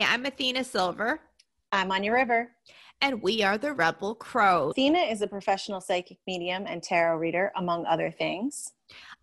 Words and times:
I'm 0.00 0.26
Athena 0.26 0.64
Silver. 0.64 1.20
I'm 1.70 1.90
Anja 1.90 2.12
River. 2.12 2.50
And 3.00 3.22
we 3.22 3.44
are 3.44 3.56
the 3.56 3.72
Rebel 3.72 4.16
Crow. 4.16 4.70
Athena 4.70 4.98
is 4.98 5.22
a 5.22 5.28
professional 5.28 5.80
psychic 5.80 6.18
medium 6.26 6.64
and 6.66 6.82
tarot 6.82 7.18
reader, 7.18 7.52
among 7.56 7.86
other 7.86 8.10
things. 8.10 8.72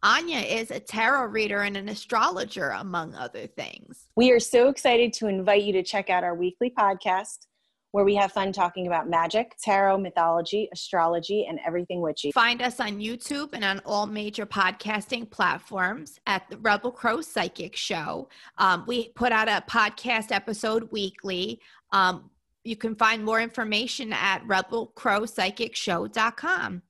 Anja 0.04 0.46
is 0.49 0.71
a 0.71 0.79
tarot 0.79 1.26
reader 1.26 1.62
and 1.63 1.76
an 1.76 1.89
astrologer, 1.89 2.70
among 2.70 3.15
other 3.15 3.47
things. 3.47 4.07
We 4.15 4.31
are 4.31 4.39
so 4.39 4.70
excited 4.70 5.12
to 5.13 5.28
invite 5.28 5.63
you 5.63 5.73
to 5.73 5.84
check 5.84 6.10
out 6.10 6.23
our 6.23 6.36
weekly 6.36 6.74
podcast 6.78 7.47
where 7.92 8.05
we 8.05 8.15
have 8.15 8.31
fun 8.31 8.53
talking 8.53 8.87
about 8.87 9.07
magic, 9.10 9.57
tarot, 9.62 9.97
mythology, 9.97 10.69
astrology, 10.71 11.46
and 11.49 11.60
everything 11.65 11.99
witchy. 12.01 12.31
Find 12.31 12.62
us 12.62 12.79
on 12.79 12.99
YouTube 12.99 13.49
and 13.53 13.65
on 13.65 13.81
all 13.85 14.07
major 14.07 14.46
podcasting 14.46 15.29
platforms 15.29 16.17
at 16.25 16.49
the 16.49 16.55
Rebel 16.57 16.91
Crow 16.91 17.20
Psychic 17.21 17.75
Show. 17.75 18.30
Um, 18.57 18.85
we 18.88 19.09
put 19.09 19.34
out 19.34 19.49
a 19.49 19.62
podcast 19.70 20.31
episode 20.31 20.89
weekly. 20.91 21.59
Um, 21.91 22.30
you 22.63 22.77
can 22.77 22.95
find 22.95 23.25
more 23.25 23.41
information 23.41 24.13
at 24.13 24.47
rebelcrowpsychicshow.com. 24.47 26.81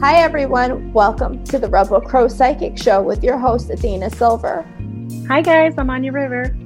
Hi, 0.00 0.16
everyone. 0.16 0.92
Welcome 0.92 1.42
to 1.44 1.58
the 1.58 1.68
Rebel 1.68 2.00
Crow 2.00 2.28
Psychic 2.28 2.78
Show 2.78 3.02
with 3.02 3.24
your 3.24 3.38
host, 3.38 3.70
Athena 3.70 4.10
Silver. 4.10 4.64
Hi, 5.26 5.40
guys. 5.40 5.74
I'm 5.78 5.88
Anja 5.88 6.12
River. 6.12 6.56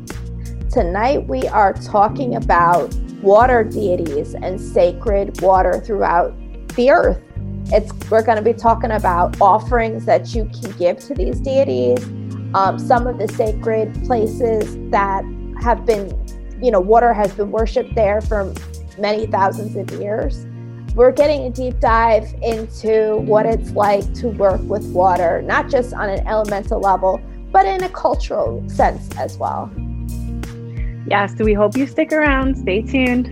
Tonight, 0.70 1.27
we 1.27 1.48
are 1.48 1.73
talking 1.73 2.37
about 2.37 2.95
water 3.23 3.62
deities 3.65 4.34
and 4.34 4.60
sacred 4.60 5.41
water 5.41 5.80
throughout 5.80 6.34
the 6.77 6.91
earth. 6.91 7.23
It's 7.66 7.93
we're 8.10 8.23
going 8.23 8.37
to 8.37 8.43
be 8.43 8.55
talking 8.55 8.91
about 8.91 9.41
offerings 9.41 10.05
that 10.06 10.34
you 10.34 10.45
can 10.46 10.73
give 10.73 10.98
to 11.01 11.15
these 11.15 11.38
deities, 11.41 12.02
um, 12.55 12.79
some 12.79 13.06
of 13.06 13.19
the 13.19 13.29
sacred 13.29 13.93
places 14.05 14.77
that 14.91 15.24
have 15.62 15.84
been, 15.87 16.10
you 16.62 16.70
know, 16.70 16.80
water 16.80 17.12
has 17.12 17.33
been 17.33 17.51
worshipped 17.51 17.95
there 17.95 18.20
for 18.20 18.52
many 18.98 19.27
thousands 19.27 19.77
of 19.77 20.01
years. 20.01 20.46
We're 20.95 21.13
getting 21.13 21.43
a 21.43 21.51
deep 21.51 21.79
dive 21.79 22.35
into 22.43 23.18
what 23.18 23.46
it's 23.46 23.71
like 23.73 24.13
to 24.15 24.29
work 24.29 24.60
with 24.63 24.85
water, 24.93 25.41
not 25.43 25.68
just 25.68 25.95
on 25.95 26.09
an 26.09 26.26
elemental 26.26 26.80
level, 26.80 27.21
but 27.52 27.66
in 27.66 27.85
a 27.85 27.88
cultural 27.91 28.68
sense 28.68 29.09
as 29.16 29.38
well. 29.38 29.71
Yeah, 31.11 31.27
so 31.27 31.45
we 31.45 31.55
hope 31.55 31.77
you 31.77 31.89
stick 31.89 32.13
around. 32.13 32.57
Stay 32.57 32.83
tuned. 32.83 33.27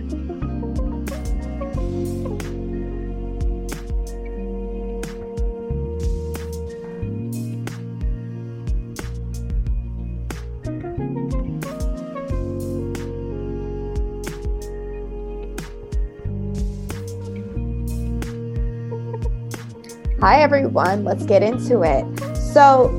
Hi, 20.19 20.41
everyone. 20.41 21.05
Let's 21.05 21.25
get 21.25 21.41
into 21.43 21.83
it. 21.83 22.05
So, 22.35 22.89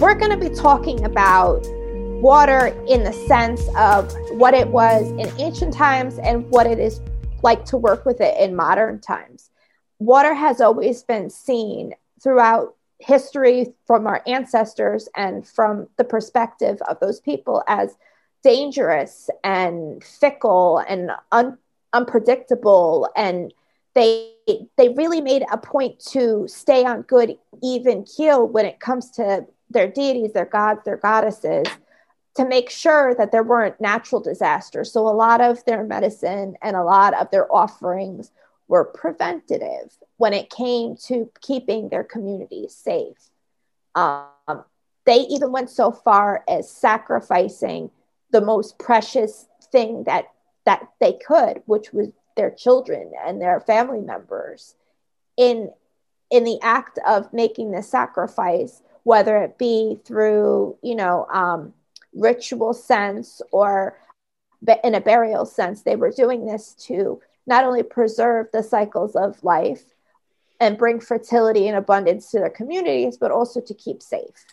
we're 0.00 0.14
going 0.14 0.32
to 0.32 0.36
be 0.36 0.52
talking 0.52 1.04
about 1.04 1.64
water 2.20 2.68
in 2.88 3.04
the 3.04 3.12
sense 3.12 3.62
of 3.76 4.12
what 4.38 4.54
it 4.54 4.68
was 4.68 5.10
in 5.12 5.30
ancient 5.38 5.72
times 5.74 6.18
and 6.18 6.48
what 6.50 6.66
it 6.66 6.78
is 6.78 7.00
like 7.42 7.64
to 7.66 7.76
work 7.76 8.06
with 8.06 8.20
it 8.20 8.36
in 8.38 8.56
modern 8.56 8.98
times. 9.00 9.50
Water 9.98 10.34
has 10.34 10.60
always 10.60 11.02
been 11.02 11.28
seen 11.28 11.94
throughout 12.22 12.74
history 12.98 13.74
from 13.86 14.06
our 14.06 14.22
ancestors 14.26 15.08
and 15.14 15.46
from 15.46 15.86
the 15.98 16.04
perspective 16.04 16.80
of 16.88 16.98
those 17.00 17.20
people 17.20 17.62
as 17.68 17.96
dangerous 18.42 19.28
and 19.44 20.02
fickle 20.02 20.78
and 20.88 21.10
un- 21.32 21.58
unpredictable 21.92 23.08
and 23.16 23.52
they 23.94 24.32
they 24.76 24.90
really 24.90 25.20
made 25.20 25.44
a 25.50 25.58
point 25.58 25.98
to 25.98 26.46
stay 26.48 26.84
on 26.84 27.02
good 27.02 27.36
even 27.62 28.04
keel 28.04 28.46
when 28.46 28.64
it 28.64 28.78
comes 28.78 29.10
to 29.10 29.44
their 29.70 29.88
deities 29.88 30.32
their 30.32 30.44
gods 30.44 30.80
their 30.84 30.96
goddesses 30.96 31.66
to 32.36 32.44
make 32.44 32.68
sure 32.68 33.14
that 33.14 33.32
there 33.32 33.42
weren't 33.42 33.80
natural 33.80 34.20
disasters. 34.20 34.92
So 34.92 35.08
a 35.08 35.10
lot 35.10 35.40
of 35.40 35.64
their 35.64 35.84
medicine 35.84 36.56
and 36.62 36.76
a 36.76 36.84
lot 36.84 37.14
of 37.14 37.30
their 37.30 37.52
offerings 37.52 38.30
were 38.68 38.84
preventative 38.84 39.96
when 40.18 40.32
it 40.32 40.50
came 40.50 40.96
to 41.06 41.30
keeping 41.40 41.88
their 41.88 42.04
communities 42.04 42.74
safe. 42.74 43.30
Um, 43.94 44.64
they 45.06 45.20
even 45.20 45.52
went 45.52 45.70
so 45.70 45.90
far 45.90 46.44
as 46.48 46.70
sacrificing 46.70 47.90
the 48.32 48.40
most 48.40 48.78
precious 48.78 49.46
thing 49.72 50.04
that 50.04 50.26
that 50.66 50.88
they 51.00 51.12
could, 51.12 51.62
which 51.66 51.92
was 51.92 52.08
their 52.36 52.50
children 52.50 53.12
and 53.24 53.40
their 53.40 53.60
family 53.60 54.00
members, 54.00 54.74
in 55.36 55.70
in 56.30 56.44
the 56.44 56.58
act 56.60 56.98
of 57.06 57.32
making 57.32 57.70
the 57.70 57.82
sacrifice, 57.82 58.82
whether 59.04 59.38
it 59.38 59.56
be 59.56 59.98
through 60.04 60.76
you 60.82 60.96
know 60.96 61.26
um, 61.32 61.72
ritual 62.16 62.74
sense 62.74 63.42
or 63.52 63.98
in 64.82 64.94
a 64.94 65.00
burial 65.00 65.46
sense. 65.46 65.82
They 65.82 65.96
were 65.96 66.10
doing 66.10 66.46
this 66.46 66.74
to 66.86 67.20
not 67.46 67.64
only 67.64 67.82
preserve 67.82 68.46
the 68.52 68.62
cycles 68.62 69.14
of 69.14 69.42
life 69.44 69.84
and 70.60 70.78
bring 70.78 71.00
fertility 71.00 71.68
and 71.68 71.76
abundance 71.76 72.30
to 72.30 72.38
their 72.38 72.50
communities, 72.50 73.18
but 73.18 73.30
also 73.30 73.60
to 73.60 73.74
keep 73.74 74.02
safe, 74.02 74.46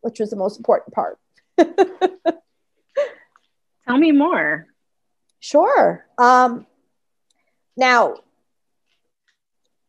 which 0.00 0.18
was 0.18 0.30
the 0.30 0.36
most 0.36 0.56
important 0.58 0.94
part. 0.94 1.18
Tell 3.86 3.98
me 3.98 4.12
more. 4.12 4.66
Sure. 5.40 6.06
Um, 6.18 6.66
now, 7.76 8.16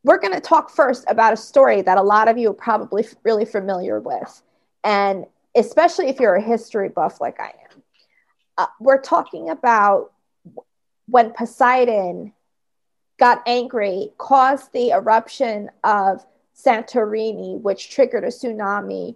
we're 0.04 0.20
going 0.20 0.34
to 0.34 0.42
talk 0.42 0.70
first 0.70 1.06
about 1.08 1.34
a 1.34 1.38
story 1.38 1.82
that 1.82 1.98
a 1.98 2.02
lot 2.02 2.28
of 2.28 2.38
you 2.38 2.52
are 2.52 2.56
probably 2.56 3.08
really 3.24 3.46
familiar 3.46 4.00
with. 4.00 4.42
And 4.84 5.26
especially 5.56 6.10
if 6.10 6.20
you're 6.20 6.36
a 6.36 6.42
history 6.42 6.90
buff 6.90 7.22
like 7.22 7.40
I 7.40 7.54
am. 7.72 7.84
Uh, 8.58 8.68
we're 8.80 9.02
talking 9.02 9.50
about 9.50 10.12
when 11.08 11.32
Poseidon 11.32 12.34
got 13.18 13.44
angry, 13.46 14.10
caused 14.18 14.72
the 14.74 14.92
eruption 14.92 15.70
of 15.84 16.26
Santorini, 16.56 17.60
which 17.60 17.90
triggered 17.90 18.24
a 18.24 18.28
tsunami, 18.28 19.16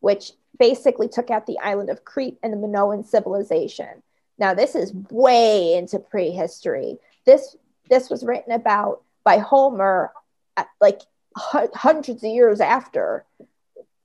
which 0.00 0.32
basically 0.58 1.08
took 1.08 1.30
out 1.30 1.46
the 1.46 1.58
island 1.58 1.90
of 1.90 2.04
Crete 2.04 2.38
and 2.42 2.52
the 2.52 2.56
Minoan 2.56 3.04
civilization. 3.04 4.02
Now, 4.38 4.54
this 4.54 4.74
is 4.74 4.92
way 5.10 5.74
into 5.74 5.98
prehistory. 5.98 6.98
This 7.26 7.56
this 7.88 8.10
was 8.10 8.22
written 8.22 8.52
about 8.52 9.02
by 9.24 9.38
Homer, 9.38 10.12
at, 10.56 10.68
like 10.80 11.00
hundreds 11.34 12.22
of 12.22 12.30
years 12.30 12.60
after 12.60 13.24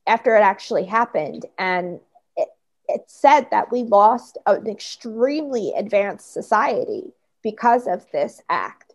after 0.07 0.35
it 0.35 0.41
actually 0.41 0.85
happened. 0.85 1.45
And 1.57 1.99
it, 2.35 2.49
it 2.87 3.03
said 3.07 3.47
that 3.51 3.71
we 3.71 3.83
lost 3.83 4.37
an 4.45 4.67
extremely 4.67 5.73
advanced 5.75 6.33
society 6.33 7.13
because 7.41 7.87
of 7.87 8.09
this 8.11 8.41
act. 8.49 8.93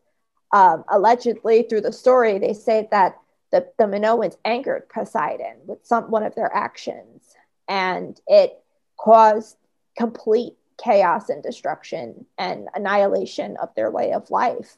Um, 0.52 0.84
allegedly, 0.90 1.62
through 1.62 1.82
the 1.82 1.92
story, 1.92 2.38
they 2.38 2.54
say 2.54 2.88
that 2.90 3.18
the, 3.52 3.66
the 3.78 3.84
Minoans 3.84 4.36
angered 4.44 4.88
Poseidon 4.88 5.56
with 5.66 5.86
some 5.86 6.10
one 6.10 6.22
of 6.22 6.34
their 6.34 6.54
actions, 6.54 7.34
and 7.68 8.18
it 8.26 8.62
caused 8.98 9.56
complete 9.96 10.54
chaos 10.82 11.28
and 11.28 11.42
destruction 11.42 12.24
and 12.38 12.68
annihilation 12.74 13.56
of 13.58 13.74
their 13.74 13.90
way 13.90 14.12
of 14.12 14.30
life. 14.30 14.76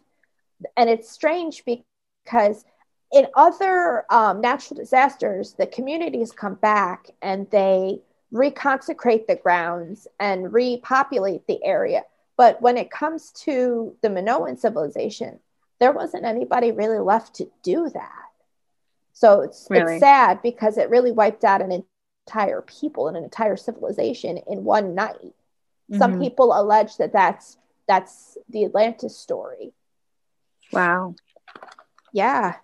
And 0.76 0.88
it's 0.90 1.10
strange 1.10 1.64
because 1.64 2.64
in 3.12 3.26
other 3.34 4.04
um, 4.10 4.40
natural 4.40 4.76
disasters, 4.76 5.54
the 5.54 5.66
communities 5.66 6.30
come 6.30 6.54
back 6.54 7.10
and 7.20 7.50
they 7.50 8.00
reconsecrate 8.32 9.26
the 9.26 9.36
grounds 9.36 10.06
and 10.20 10.52
repopulate 10.52 11.46
the 11.46 11.62
area. 11.64 12.04
But 12.36 12.62
when 12.62 12.76
it 12.76 12.90
comes 12.90 13.32
to 13.44 13.96
the 14.02 14.08
Minoan 14.08 14.56
civilization, 14.58 15.40
there 15.80 15.92
wasn't 15.92 16.24
anybody 16.24 16.70
really 16.70 17.00
left 17.00 17.34
to 17.36 17.50
do 17.62 17.90
that. 17.90 18.12
So 19.12 19.40
it's, 19.40 19.66
really? 19.68 19.94
it's 19.94 20.00
sad 20.00 20.40
because 20.40 20.78
it 20.78 20.88
really 20.88 21.10
wiped 21.10 21.44
out 21.44 21.60
an 21.60 21.84
entire 22.26 22.62
people 22.62 23.08
and 23.08 23.16
an 23.16 23.24
entire 23.24 23.56
civilization 23.56 24.38
in 24.46 24.62
one 24.62 24.94
night. 24.94 25.16
Mm-hmm. 25.20 25.98
Some 25.98 26.20
people 26.20 26.52
allege 26.58 26.96
that 26.98 27.12
that's 27.12 27.56
that's 27.88 28.38
the 28.48 28.64
Atlantis 28.64 29.16
story. 29.16 29.72
Wow. 30.72 31.16
Yeah 32.12 32.54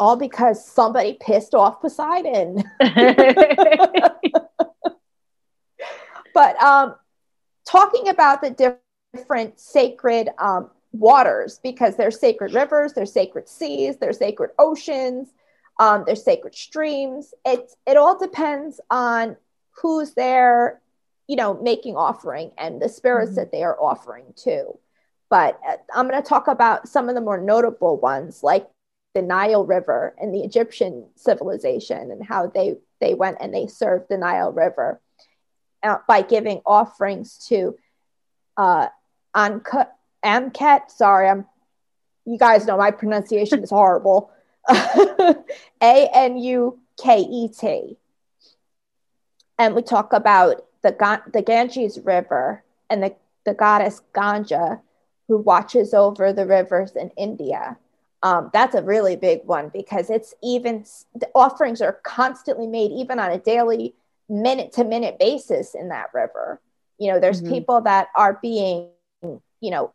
all 0.00 0.16
because 0.16 0.64
somebody 0.64 1.16
pissed 1.20 1.54
off 1.54 1.80
Poseidon. 1.80 2.62
but 6.34 6.62
um, 6.62 6.94
talking 7.66 8.08
about 8.08 8.40
the 8.40 8.78
different 9.14 9.58
sacred 9.60 10.28
um, 10.38 10.70
waters, 10.92 11.60
because 11.62 11.96
there's 11.96 12.18
sacred 12.18 12.54
rivers, 12.54 12.92
there's 12.92 13.12
sacred 13.12 13.48
seas, 13.48 13.96
there's 13.98 14.18
sacred 14.18 14.50
oceans, 14.58 15.28
um, 15.78 16.04
there's 16.06 16.24
sacred 16.24 16.54
streams. 16.54 17.34
It 17.44 17.70
it 17.86 17.96
all 17.96 18.18
depends 18.18 18.80
on 18.90 19.36
who's 19.82 20.14
there 20.14 20.80
you 21.26 21.36
know, 21.36 21.54
making 21.54 21.96
offering 21.96 22.50
and 22.58 22.80
the 22.80 22.88
spirits 22.88 23.32
Mhm. 23.32 23.36
that 23.36 23.52
they 23.52 23.62
are 23.62 23.80
offering 23.80 24.32
to. 24.36 24.78
But 25.30 25.58
uh, 25.66 25.76
I'm 25.94 26.08
going 26.08 26.22
to 26.22 26.28
talk 26.28 26.48
about 26.48 26.86
some 26.86 27.08
of 27.08 27.14
the 27.14 27.20
more 27.20 27.38
notable 27.38 27.96
ones, 27.96 28.42
like 28.42 28.68
the 29.14 29.22
Nile 29.22 29.64
River 29.64 30.14
and 30.20 30.34
the 30.34 30.42
Egyptian 30.42 31.08
civilization, 31.14 32.10
and 32.10 32.24
how 32.24 32.48
they 32.48 32.76
they 33.00 33.14
went 33.14 33.38
and 33.40 33.54
they 33.54 33.66
served 33.66 34.06
the 34.08 34.18
Nile 34.18 34.52
River 34.52 35.00
uh, 35.82 35.98
by 36.08 36.22
giving 36.22 36.60
offerings 36.66 37.38
to 37.48 37.76
uh, 38.56 38.88
Amket. 39.34 40.90
Sorry, 40.90 41.28
I'm. 41.28 41.46
You 42.26 42.38
guys 42.38 42.66
know 42.66 42.78
my 42.78 42.90
pronunciation 42.90 43.62
is 43.62 43.70
horrible. 43.70 44.30
A 44.70 45.34
N 45.82 46.38
U 46.38 46.80
K 47.00 47.20
E 47.20 47.48
T. 47.48 47.96
And 49.58 49.74
we 49.74 49.82
talk 49.82 50.12
about 50.12 50.64
the 50.82 51.20
the 51.32 51.42
Ganges 51.42 52.00
River 52.00 52.64
and 52.90 53.02
the, 53.02 53.14
the 53.44 53.54
goddess 53.54 54.00
Ganga, 54.14 54.80
who 55.28 55.38
watches 55.38 55.94
over 55.94 56.32
the 56.32 56.46
rivers 56.46 56.96
in 56.96 57.10
India. 57.16 57.76
Um, 58.24 58.50
that's 58.52 58.74
a 58.74 58.82
really 58.82 59.16
big 59.16 59.42
one 59.44 59.68
because 59.68 60.10
it's 60.10 60.34
even 60.42 60.84
the 61.14 61.28
offerings 61.34 61.80
are 61.82 62.00
constantly 62.04 62.66
made, 62.66 62.90
even 62.90 63.20
on 63.20 63.30
a 63.30 63.38
daily, 63.38 63.94
minute 64.28 64.72
to 64.72 64.84
minute 64.84 65.18
basis 65.18 65.74
in 65.74 65.90
that 65.90 66.12
river. 66.14 66.60
You 66.98 67.12
know, 67.12 67.20
there's 67.20 67.42
Mhm. 67.42 67.48
people 67.50 67.80
that 67.82 68.08
are 68.16 68.38
being, 68.42 68.90
you 69.22 69.70
know, 69.70 69.92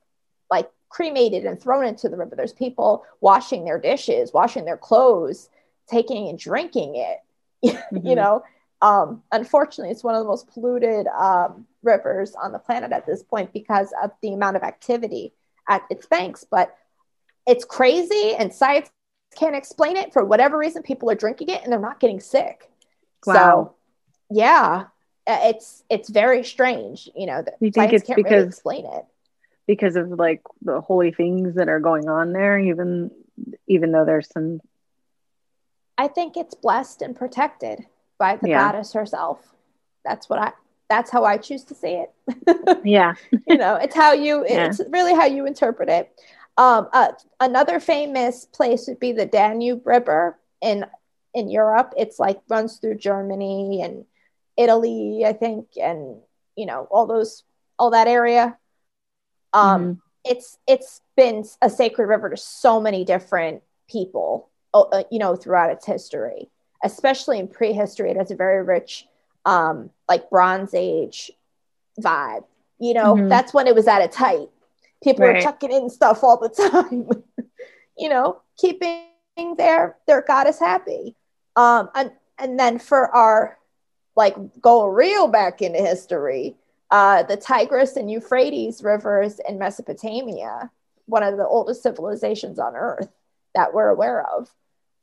like 0.51 0.69
cremated 0.89 1.45
and 1.45 1.59
thrown 1.59 1.85
into 1.85 2.07
the 2.09 2.17
river. 2.17 2.35
There's 2.35 2.53
people 2.53 3.03
washing 3.21 3.65
their 3.65 3.79
dishes, 3.79 4.33
washing 4.33 4.65
their 4.65 4.77
clothes, 4.77 5.49
taking 5.87 6.29
and 6.29 6.37
drinking 6.37 6.95
it. 6.95 7.17
you 7.63 7.77
Mhm. 7.91 8.15
know, 8.15 8.43
um, 8.81 9.23
unfortunately, 9.31 9.91
it's 9.91 10.03
one 10.03 10.15
of 10.15 10.21
the 10.23 10.27
most 10.29 10.47
polluted 10.53 11.07
um, 11.07 11.65
rivers 11.83 12.35
on 12.35 12.51
the 12.51 12.59
planet 12.59 12.91
at 12.91 13.05
this 13.07 13.23
point 13.23 13.51
because 13.53 13.93
of 14.03 14.11
the 14.21 14.33
amount 14.33 14.55
of 14.55 14.63
activity 14.63 15.33
at 15.67 15.83
its 15.89 16.05
banks. 16.05 16.45
But 16.49 16.75
it's 17.47 17.65
crazy, 17.65 18.35
and 18.37 18.53
science 18.53 18.89
can't 19.35 19.55
explain 19.55 19.97
it. 19.97 20.13
For 20.13 20.23
whatever 20.25 20.57
reason, 20.57 20.83
people 20.83 21.09
are 21.11 21.15
drinking 21.15 21.49
it 21.49 21.63
and 21.63 21.71
they're 21.71 21.79
not 21.79 21.99
getting 21.99 22.19
sick. 22.19 22.69
Wow. 23.25 23.33
So, 23.33 23.75
yeah, 24.31 24.85
uh, 25.27 25.39
it's 25.43 25.83
it's 25.89 26.09
very 26.09 26.43
strange. 26.43 27.09
You 27.15 27.27
know, 27.27 27.41
that 27.41 27.55
You 27.59 27.71
think 27.71 27.89
science 27.89 27.93
it's 28.01 28.07
can't 28.07 28.23
really 28.23 28.47
explain 28.47 28.85
it. 28.85 29.05
because 29.67 29.95
of 29.95 30.09
like 30.11 30.41
the 30.61 30.81
holy 30.81 31.11
things 31.11 31.55
that 31.55 31.69
are 31.69 31.79
going 31.79 32.09
on 32.09 32.33
there, 32.33 32.57
even 32.59 33.11
even 33.67 33.91
though 33.91 34.05
there's 34.05 34.29
some 34.29 34.61
I 35.97 36.07
think 36.07 36.37
it's 36.37 36.55
blessed 36.55 37.01
and 37.01 37.15
protected 37.15 37.85
by 38.17 38.37
the 38.37 38.49
Yeah. 38.49 38.59
goddess 38.71 38.93
herself. 38.93 39.53
That's 40.05 40.29
what 40.29 40.39
I. 40.39 40.53
That's 40.89 41.11
how 41.11 41.23
I 41.23 41.37
choose 41.37 41.63
to 41.65 41.75
see 41.75 42.03
it. 42.03 42.81
yeah. 42.83 43.13
you 43.47 43.57
know, 43.57 43.75
it's 43.75 43.95
how 43.95 44.13
you. 44.13 44.45
Yeah. 44.49 44.67
It's 44.67 44.81
really 44.89 45.13
how 45.13 45.25
you 45.25 45.45
interpret 45.45 45.89
it. 45.89 46.09
Um, 46.59 46.89
uh, 46.93 47.13
another 47.39 47.79
famous 47.79 48.45
place 48.45 48.87
would 48.87 48.99
be 48.99 49.13
the 49.13 49.25
Danube 49.25 49.87
River 49.87 50.37
in 50.61 50.85
in 51.33 51.49
Europe. 51.49 51.93
It's 51.97 52.19
like 52.19 52.41
runs 52.49 52.77
through 52.77 52.97
Germany 52.97 53.81
and 53.81 54.05
Italy, 54.57 55.23
I 55.25 55.33
think, 55.33 55.67
and 55.81 56.17
you 56.57 56.67
know 56.67 56.87
all 56.91 57.07
those 57.07 57.45
all 57.79 57.91
that 57.91 58.07
area. 58.07 58.57
Um, 59.53 59.91
Mhm. 59.91 60.01
it's 60.25 60.57
it's 60.67 61.01
been 61.15 61.45
a 61.61 61.69
sacred 61.69 62.07
river 62.07 62.29
to 62.29 62.37
so 62.37 62.79
many 62.81 63.05
different 63.05 63.63
people 63.89 64.49
uh, 64.73 64.81
uh, 64.81 65.03
you 65.11 65.19
know 65.19 65.35
throughout 65.35 65.71
its 65.71 65.85
history 65.85 66.49
especially 66.83 67.39
in 67.39 67.47
prehistory 67.47 68.11
it 68.11 68.17
has 68.17 68.31
a 68.31 68.35
very 68.35 68.63
rich 68.63 69.07
um 69.45 69.89
like 70.07 70.29
bronze 70.29 70.73
age 70.75 71.31
vibe 71.99 72.43
you 72.79 72.93
know 72.93 73.15
Mhm. 73.15 73.29
that's 73.29 73.53
when 73.53 73.67
it 73.67 73.75
was 73.75 73.87
at 73.87 74.01
its 74.01 74.15
height 74.17 74.49
people 75.03 75.25
Right. 75.25 75.41
chucking 75.41 75.71
in 75.71 75.89
stuff 75.89 76.23
all 76.23 76.37
the 76.37 76.49
time 76.49 77.09
you 77.97 78.09
know 78.09 78.41
keeping 78.57 79.05
their 79.57 79.97
their 80.07 80.21
goddess 80.21 80.59
happy 80.59 81.15
um 81.55 81.89
and 81.95 82.11
and 82.37 82.59
then 82.59 82.79
for 82.79 83.13
our 83.15 83.57
like 84.15 84.35
go 84.61 84.85
real 84.87 85.27
back 85.27 85.61
into 85.61 85.79
history 85.79 86.55
uh, 86.91 87.21
the 87.23 87.37
Tigris 87.37 87.95
and 87.97 88.09
Euphrates 88.09 88.83
rivers 88.83 89.39
in 89.47 89.59
Mesopotamia, 89.59 90.71
one 91.05 91.21
of 91.21 91.37
the 91.37 91.45
oldest 91.45 91.83
civilizations 91.83 92.57
on 92.57 92.75
earth 92.75 93.09
that 93.53 93.73
we're 93.73 93.89
aware 93.89 94.25
of. 94.35 94.49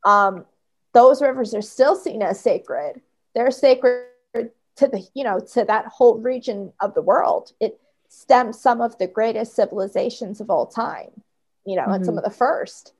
Um, 0.04 0.46
those 0.94 1.22
rivers 1.22 1.54
are 1.54 1.62
still 1.62 1.94
seen 1.94 2.22
as 2.22 2.40
sacred. 2.40 3.00
They're 3.34 3.52
sacred 3.52 4.08
to 4.34 4.88
the, 4.88 5.06
you 5.14 5.22
know, 5.24 5.38
to 5.52 5.64
that 5.64 5.86
whole 5.86 6.18
region 6.18 6.72
of 6.80 6.94
the 6.94 7.02
world. 7.02 7.52
It 7.60 7.78
stems 8.08 8.58
some 8.60 8.80
of 8.80 8.98
the 8.98 9.06
greatest 9.06 9.54
civilizations 9.54 10.40
of 10.40 10.50
all 10.50 10.66
time, 10.66 11.22
you 11.64 11.76
know, 11.76 11.86
and 11.86 12.04
some 12.04 12.14
Mhm. 12.14 12.18
of 12.18 12.24
the 12.24 12.30
first. 12.30 12.92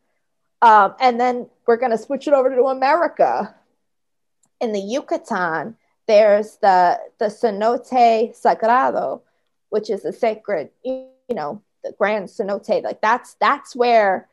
Um, 0.63 0.95
and 1.01 1.21
then 1.21 1.49
we're 1.67 1.77
going 1.77 1.93
to 1.93 1.99
switch 1.99 2.27
it 2.27 2.35
over 2.35 2.55
to 2.55 2.65
America. 2.65 3.55
In 4.61 4.73
the 4.73 4.81
Yucatan, 4.81 5.77
there's 6.07 6.57
the 6.57 7.01
the 7.19 7.27
cenote 7.27 8.33
sagrado 8.35 9.21
which 9.71 9.91
is 9.91 10.05
a 10.05 10.13
sacred 10.13 10.71
you 10.85 11.09
know 11.31 11.61
the 11.83 11.93
grand 11.99 12.29
cenote 12.29 12.83
like 12.85 13.01
that's 13.01 13.35
that's 13.35 13.75
where 13.75 14.29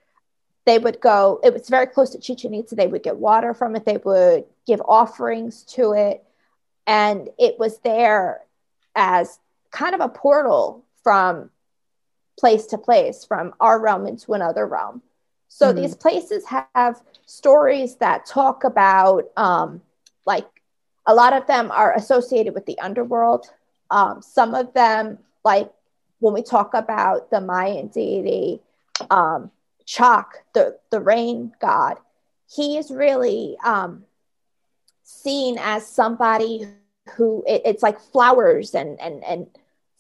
they 0.66 0.78
would 0.78 1.02
go 1.02 1.40
it 1.44 1.52
was 1.52 1.68
very 1.70 1.88
close 1.88 2.12
to 2.12 2.20
chichen 2.20 2.54
itza 2.54 2.76
they 2.76 2.86
would 2.88 3.02
get 3.02 3.18
water 3.18 3.54
from 3.56 3.76
it 3.76 3.86
they 3.86 3.98
would 3.98 4.46
give 4.68 4.82
offerings 4.88 5.64
to 5.64 5.94
it 5.94 6.24
and 6.86 7.30
it 7.40 7.58
was 7.58 7.80
there 7.80 8.44
as 8.96 9.40
kind 9.74 9.94
of 9.96 10.02
a 10.02 10.10
portal 10.10 10.86
from 11.04 11.52
place 12.40 12.66
to 12.68 12.78
place 12.78 13.26
from 13.26 13.54
our 13.60 13.80
realm 13.80 14.08
into 14.08 14.34
another 14.34 14.66
realm 14.66 15.02
so 15.50 15.72
Mhm. 15.72 15.76
these 15.76 15.96
places 15.96 16.46
have 16.48 17.04
stories 17.26 17.96
that 17.98 18.26
talk 18.26 18.64
about 18.64 19.30
um, 19.38 19.82
like 20.26 20.48
a 21.06 21.14
lot 21.14 21.34
of 21.34 21.46
them 21.48 21.72
are 21.72 21.94
associated 21.94 22.54
with 22.56 22.66
the 22.66 22.80
underworld. 22.80 23.52
Um, 23.92 24.22
some 24.22 24.56
of 24.56 24.74
them, 24.74 25.20
like 25.44 25.70
when 26.20 26.34
we 26.34 26.42
talk 26.42 26.74
about 26.74 27.30
the 27.30 27.42
Mayan 27.42 27.88
deity, 27.88 28.62
um, 29.12 29.52
Chak, 29.86 30.44
the, 30.54 30.80
the 30.90 31.00
rain 31.02 31.54
god, 31.60 31.98
he 32.50 32.78
is 32.78 32.90
really 32.90 33.58
um, 33.64 34.06
seen 35.04 35.58
as 35.60 35.86
somebody 35.86 36.68
who 37.16 37.44
it, 37.48 37.62
it's 37.66 37.84
like 37.84 38.00
flowers 38.00 38.74
and, 38.74 39.00
and, 39.02 39.24
and 39.24 39.48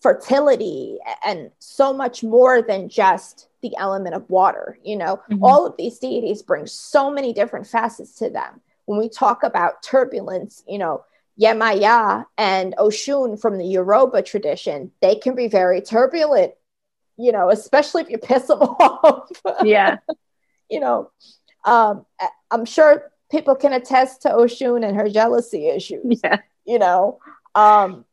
fertility 0.04 1.00
and 1.26 1.50
so 1.60 1.94
much 1.94 2.24
more 2.24 2.62
than 2.62 2.90
just 2.90 3.48
the 3.62 3.76
element 3.78 4.14
of 4.14 4.30
water. 4.30 4.78
You 4.84 4.98
know, 4.98 5.22
Mhm. 5.32 5.40
all 5.42 5.66
of 5.66 5.76
these 5.78 5.98
deities 5.98 6.42
bring 6.44 6.68
so 6.68 7.10
many 7.10 7.34
different 7.34 7.66
facets 7.66 8.16
to 8.20 8.30
them 8.30 8.62
when 8.86 9.00
we 9.00 9.08
talk 9.08 9.44
about 9.44 9.82
turbulence, 9.82 10.62
you 10.68 10.78
know, 10.78 11.06
Yemaya 11.42 12.26
and 12.38 12.76
Oshun 12.78 13.40
from 13.40 13.58
the 13.58 13.66
Yoruba 13.66 14.22
tradition, 14.22 14.92
they 15.02 15.16
can 15.16 15.34
be 15.36 15.48
very 15.48 15.82
turbulent, 15.82 16.54
you 17.18 17.32
know, 17.32 17.50
especially 17.50 18.02
if 18.02 18.10
you 18.10 18.18
piss 18.18 18.48
them 18.48 18.60
off. 18.62 19.30
Yeah. 19.64 19.98
you 20.70 20.80
know, 20.82 21.10
um, 21.66 22.06
I'm 22.52 22.66
sure 22.66 23.10
people 23.32 23.56
can 23.56 23.72
attest 23.74 24.24
to 24.24 24.30
Oshun 24.30 24.86
and 24.86 24.96
her 24.98 25.08
jealousy 25.10 25.70
issues, 25.70 26.20
Yeah. 26.24 26.40
you 26.66 26.78
know. 26.78 27.20
Um, 27.56 28.04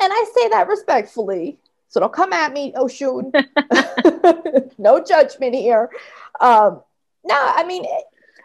and 0.00 0.12
I 0.12 0.24
say 0.34 0.48
that 0.50 0.68
respectfully. 0.68 1.58
So 1.88 2.00
don't 2.00 2.12
come 2.12 2.32
at 2.32 2.52
me, 2.52 2.72
Oshun. 2.72 3.32
no 4.78 5.02
judgment 5.02 5.54
here. 5.54 5.90
Um, 6.40 6.82
no, 7.24 7.34
I 7.34 7.64
mean, 7.64 7.84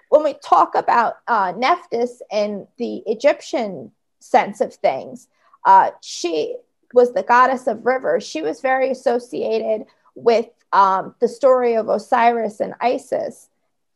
when 0.10 0.24
we 0.24 0.34
talk 0.36 0.75
about 0.75 1.17
uh, 1.27 1.53
Nephthys 1.58 2.22
and 2.31 2.67
the 2.77 3.03
Egyptian 3.05 3.91
sense 4.20 4.62
of 4.62 4.74
things, 4.74 5.27
uh, 5.65 5.91
she 6.01 6.55
was 6.93 7.13
the 7.13 7.24
goddess 7.24 7.67
of 7.67 7.86
rivers. 7.86 8.24
She 8.24 8.41
was 8.41 8.62
very 8.62 8.89
associated 8.89 9.86
with 10.15 10.48
um, 10.74 11.15
the 11.20 11.27
story 11.27 11.75
of 11.75 11.89
Osiris 11.89 12.60
and 12.60 12.74
Isis 12.79 13.50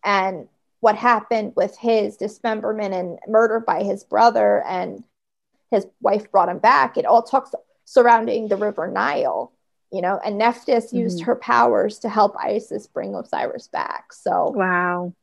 and 0.04 0.48
what 0.80 0.96
happened 0.96 1.54
with 1.56 1.78
his 1.78 2.18
dismemberment 2.18 2.94
and 2.94 3.20
murder 3.28 3.60
by 3.60 3.84
his 3.84 4.04
brother 4.04 4.64
and 4.68 5.04
his 5.75 5.88
wife 6.01 6.32
brought 6.32 6.50
him 6.50 6.60
back. 6.60 6.98
It 6.98 7.05
all 7.05 7.22
talks 7.24 7.53
surrounding 7.86 8.48
the 8.48 8.55
river 8.58 8.88
Nile, 8.88 9.51
you 9.91 10.01
know, 10.01 10.20
and 10.25 10.38
Nephthys 10.38 10.91
used 10.94 11.22
Mhm. 11.22 11.25
her 11.25 11.36
powers 11.36 12.00
to 12.00 12.10
help 12.10 12.36
Isis 12.39 12.88
bring 12.88 13.13
Osiris 13.15 13.67
back. 13.67 14.13
So, 14.13 14.51
Wow. 14.51 15.13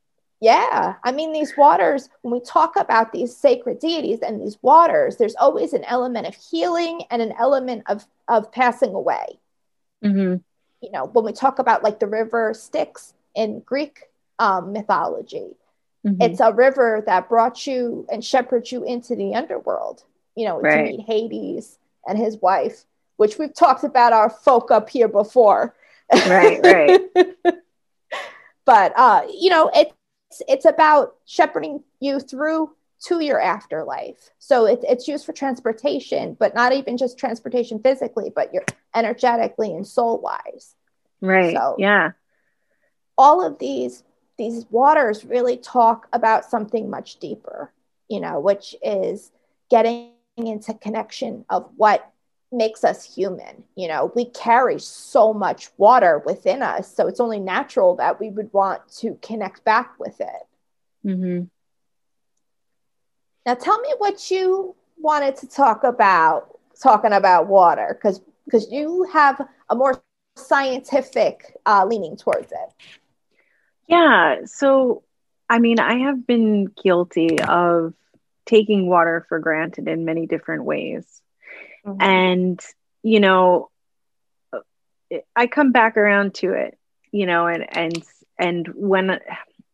yeah, 0.40 0.96
I 1.04 1.12
mean, 1.12 1.32
these 1.32 1.56
waters, 1.56 2.08
when 2.22 2.32
we 2.32 2.40
talk 2.40 2.76
about 2.76 3.12
these 3.12 3.36
sacred 3.36 3.78
deities 3.78 4.20
and 4.20 4.40
these 4.40 4.58
waters, 4.62 5.16
there's 5.16 5.36
always 5.36 5.72
an 5.72 5.84
element 5.84 6.26
of 6.26 6.34
healing 6.34 7.02
and 7.10 7.22
an 7.22 7.32
element 7.38 7.84
of, 7.86 8.06
of 8.28 8.50
passing 8.52 8.94
away. 8.94 9.40
hmm 10.02 10.36
You 10.80 10.90
know, 10.90 11.06
when 11.06 11.24
we 11.24 11.32
talk 11.32 11.58
about 11.60 11.82
like 11.84 11.98
the 12.00 12.08
river 12.08 12.54
Styx 12.54 13.14
in 13.34 13.60
Greek 13.60 14.10
um, 14.38 14.72
mythology, 14.72 15.56
hmm 16.04 16.20
it's 16.20 16.40
a 16.40 16.52
river 16.52 17.02
that 17.06 17.28
brought 17.28 17.66
you 17.66 18.06
and 18.10 18.24
shepherded 18.24 18.72
you 18.72 18.82
into 18.84 19.14
the 19.14 19.34
underworld, 19.36 20.02
you 20.36 20.46
know, 20.46 20.60
Right. 20.60 20.90
to 20.90 20.96
meet 20.96 21.06
Hades 21.06 21.78
and 22.06 22.18
his 22.18 22.36
wife, 22.38 22.84
which 23.16 23.38
we've 23.38 23.54
talked 23.54 23.84
about 23.84 24.12
our 24.12 24.30
folk 24.30 24.70
up 24.70 24.88
here 24.88 25.08
before. 25.08 25.74
Right, 26.12 26.60
right. 26.62 27.00
but 28.64 28.92
uh, 28.96 29.22
you 29.32 29.50
know, 29.50 29.70
it's 29.74 29.92
it's 30.48 30.64
about 30.64 31.16
shepherding 31.26 31.82
you 32.00 32.20
through 32.20 32.70
to 33.04 33.20
your 33.20 33.40
afterlife. 33.40 34.30
So 34.38 34.66
it, 34.66 34.80
it's 34.88 35.08
used 35.08 35.26
for 35.26 35.32
transportation, 35.32 36.36
but 36.38 36.54
not 36.54 36.72
even 36.72 36.96
just 36.96 37.18
transportation 37.18 37.80
physically, 37.80 38.30
but 38.34 38.52
you're 38.54 38.64
energetically 38.94 39.74
and 39.74 39.86
soul 39.86 40.18
wise. 40.20 40.74
Right. 41.20 41.54
So 41.54 41.76
yeah. 41.78 42.12
All 43.18 43.44
of 43.44 43.58
these 43.58 44.02
these 44.38 44.66
waters 44.70 45.24
really 45.24 45.56
talk 45.56 46.08
about 46.12 46.44
something 46.44 46.88
much 46.88 47.16
deeper, 47.16 47.70
you 48.08 48.20
know, 48.20 48.40
which 48.40 48.74
is 48.82 49.30
getting 49.70 50.10
into 50.36 50.74
connection 50.74 51.44
of 51.50 51.68
what 51.76 52.10
makes 52.50 52.84
us 52.84 53.14
human. 53.14 53.64
You 53.76 53.88
know, 53.88 54.12
we 54.14 54.26
carry 54.26 54.78
so 54.78 55.32
much 55.32 55.70
water 55.76 56.22
within 56.24 56.62
us. 56.62 56.94
So 56.94 57.06
it's 57.06 57.20
only 57.20 57.40
natural 57.40 57.96
that 57.96 58.20
we 58.20 58.30
would 58.30 58.52
want 58.52 58.86
to 58.98 59.18
connect 59.22 59.64
back 59.64 59.98
with 59.98 60.20
it. 60.20 60.46
Mm-hmm. 61.06 61.44
Now, 63.46 63.54
tell 63.54 63.80
me 63.80 63.94
what 63.98 64.30
you 64.30 64.74
wanted 64.98 65.36
to 65.36 65.48
talk 65.48 65.82
about, 65.82 66.58
talking 66.80 67.12
about 67.12 67.48
water, 67.48 67.98
because 67.98 68.20
because 68.44 68.70
you 68.70 69.08
have 69.12 69.40
a 69.70 69.74
more 69.74 70.02
scientific 70.36 71.56
uh, 71.64 71.86
leaning 71.86 72.16
towards 72.16 72.50
it. 72.52 72.98
Yeah. 73.86 74.40
So, 74.46 75.02
I 75.48 75.58
mean, 75.58 75.78
I 75.78 75.98
have 76.00 76.26
been 76.26 76.66
guilty 76.82 77.38
of 77.40 77.94
taking 78.46 78.88
water 78.88 79.24
for 79.28 79.38
granted 79.38 79.88
in 79.88 80.04
many 80.04 80.26
different 80.26 80.64
ways. 80.64 81.04
Mm-hmm. 81.86 82.02
And, 82.02 82.60
you 83.02 83.20
know, 83.20 83.70
I 85.36 85.46
come 85.46 85.72
back 85.72 85.96
around 85.96 86.34
to 86.36 86.52
it, 86.52 86.78
you 87.10 87.26
know, 87.26 87.46
and, 87.46 87.66
and, 87.76 88.02
and 88.38 88.66
when 88.74 89.20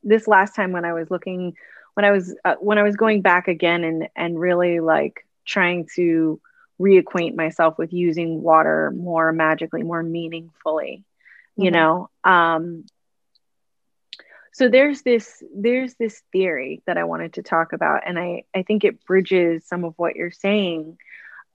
this 0.02 0.26
last 0.26 0.54
time 0.54 0.72
when 0.72 0.84
I 0.84 0.92
was 0.92 1.10
looking, 1.10 1.54
when 1.94 2.04
I 2.04 2.10
was, 2.10 2.34
uh, 2.44 2.56
when 2.60 2.78
I 2.78 2.82
was 2.82 2.96
going 2.96 3.22
back 3.22 3.48
again 3.48 3.84
and, 3.84 4.08
and 4.16 4.38
really 4.38 4.80
like 4.80 5.26
trying 5.44 5.88
to 5.96 6.40
reacquaint 6.80 7.34
myself 7.34 7.78
with 7.78 7.92
using 7.92 8.42
water 8.42 8.92
more 8.94 9.32
magically, 9.32 9.82
more 9.82 10.02
meaningfully, 10.02 11.04
mm-hmm. 11.58 11.64
you 11.64 11.70
know, 11.70 12.10
um, 12.25 12.84
so 14.52 14.69
there's 14.69 15.02
this 15.02 15.43
there's 15.55 15.95
this 15.95 16.23
theory 16.33 16.83
that 16.87 16.99
i 16.99 17.05
wanted 17.05 17.35
to 17.35 17.43
talk 17.43 17.73
about 17.73 18.02
and 18.07 18.19
i 18.19 18.43
i 18.55 18.62
think 18.62 18.85
it 18.85 19.05
bridges 19.05 19.67
some 19.67 19.85
of 19.85 19.95
what 19.97 20.17
you're 20.17 20.31
saying 20.31 20.97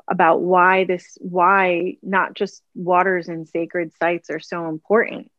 about 0.09 0.41
why 0.41 0.83
this 0.83 1.17
why 1.21 1.97
not 2.01 2.33
just 2.33 2.61
waters 2.75 3.29
and 3.29 3.47
sacred 3.47 3.91
sites 3.99 4.29
are 4.29 4.39
so 4.39 4.67
important 4.67 5.31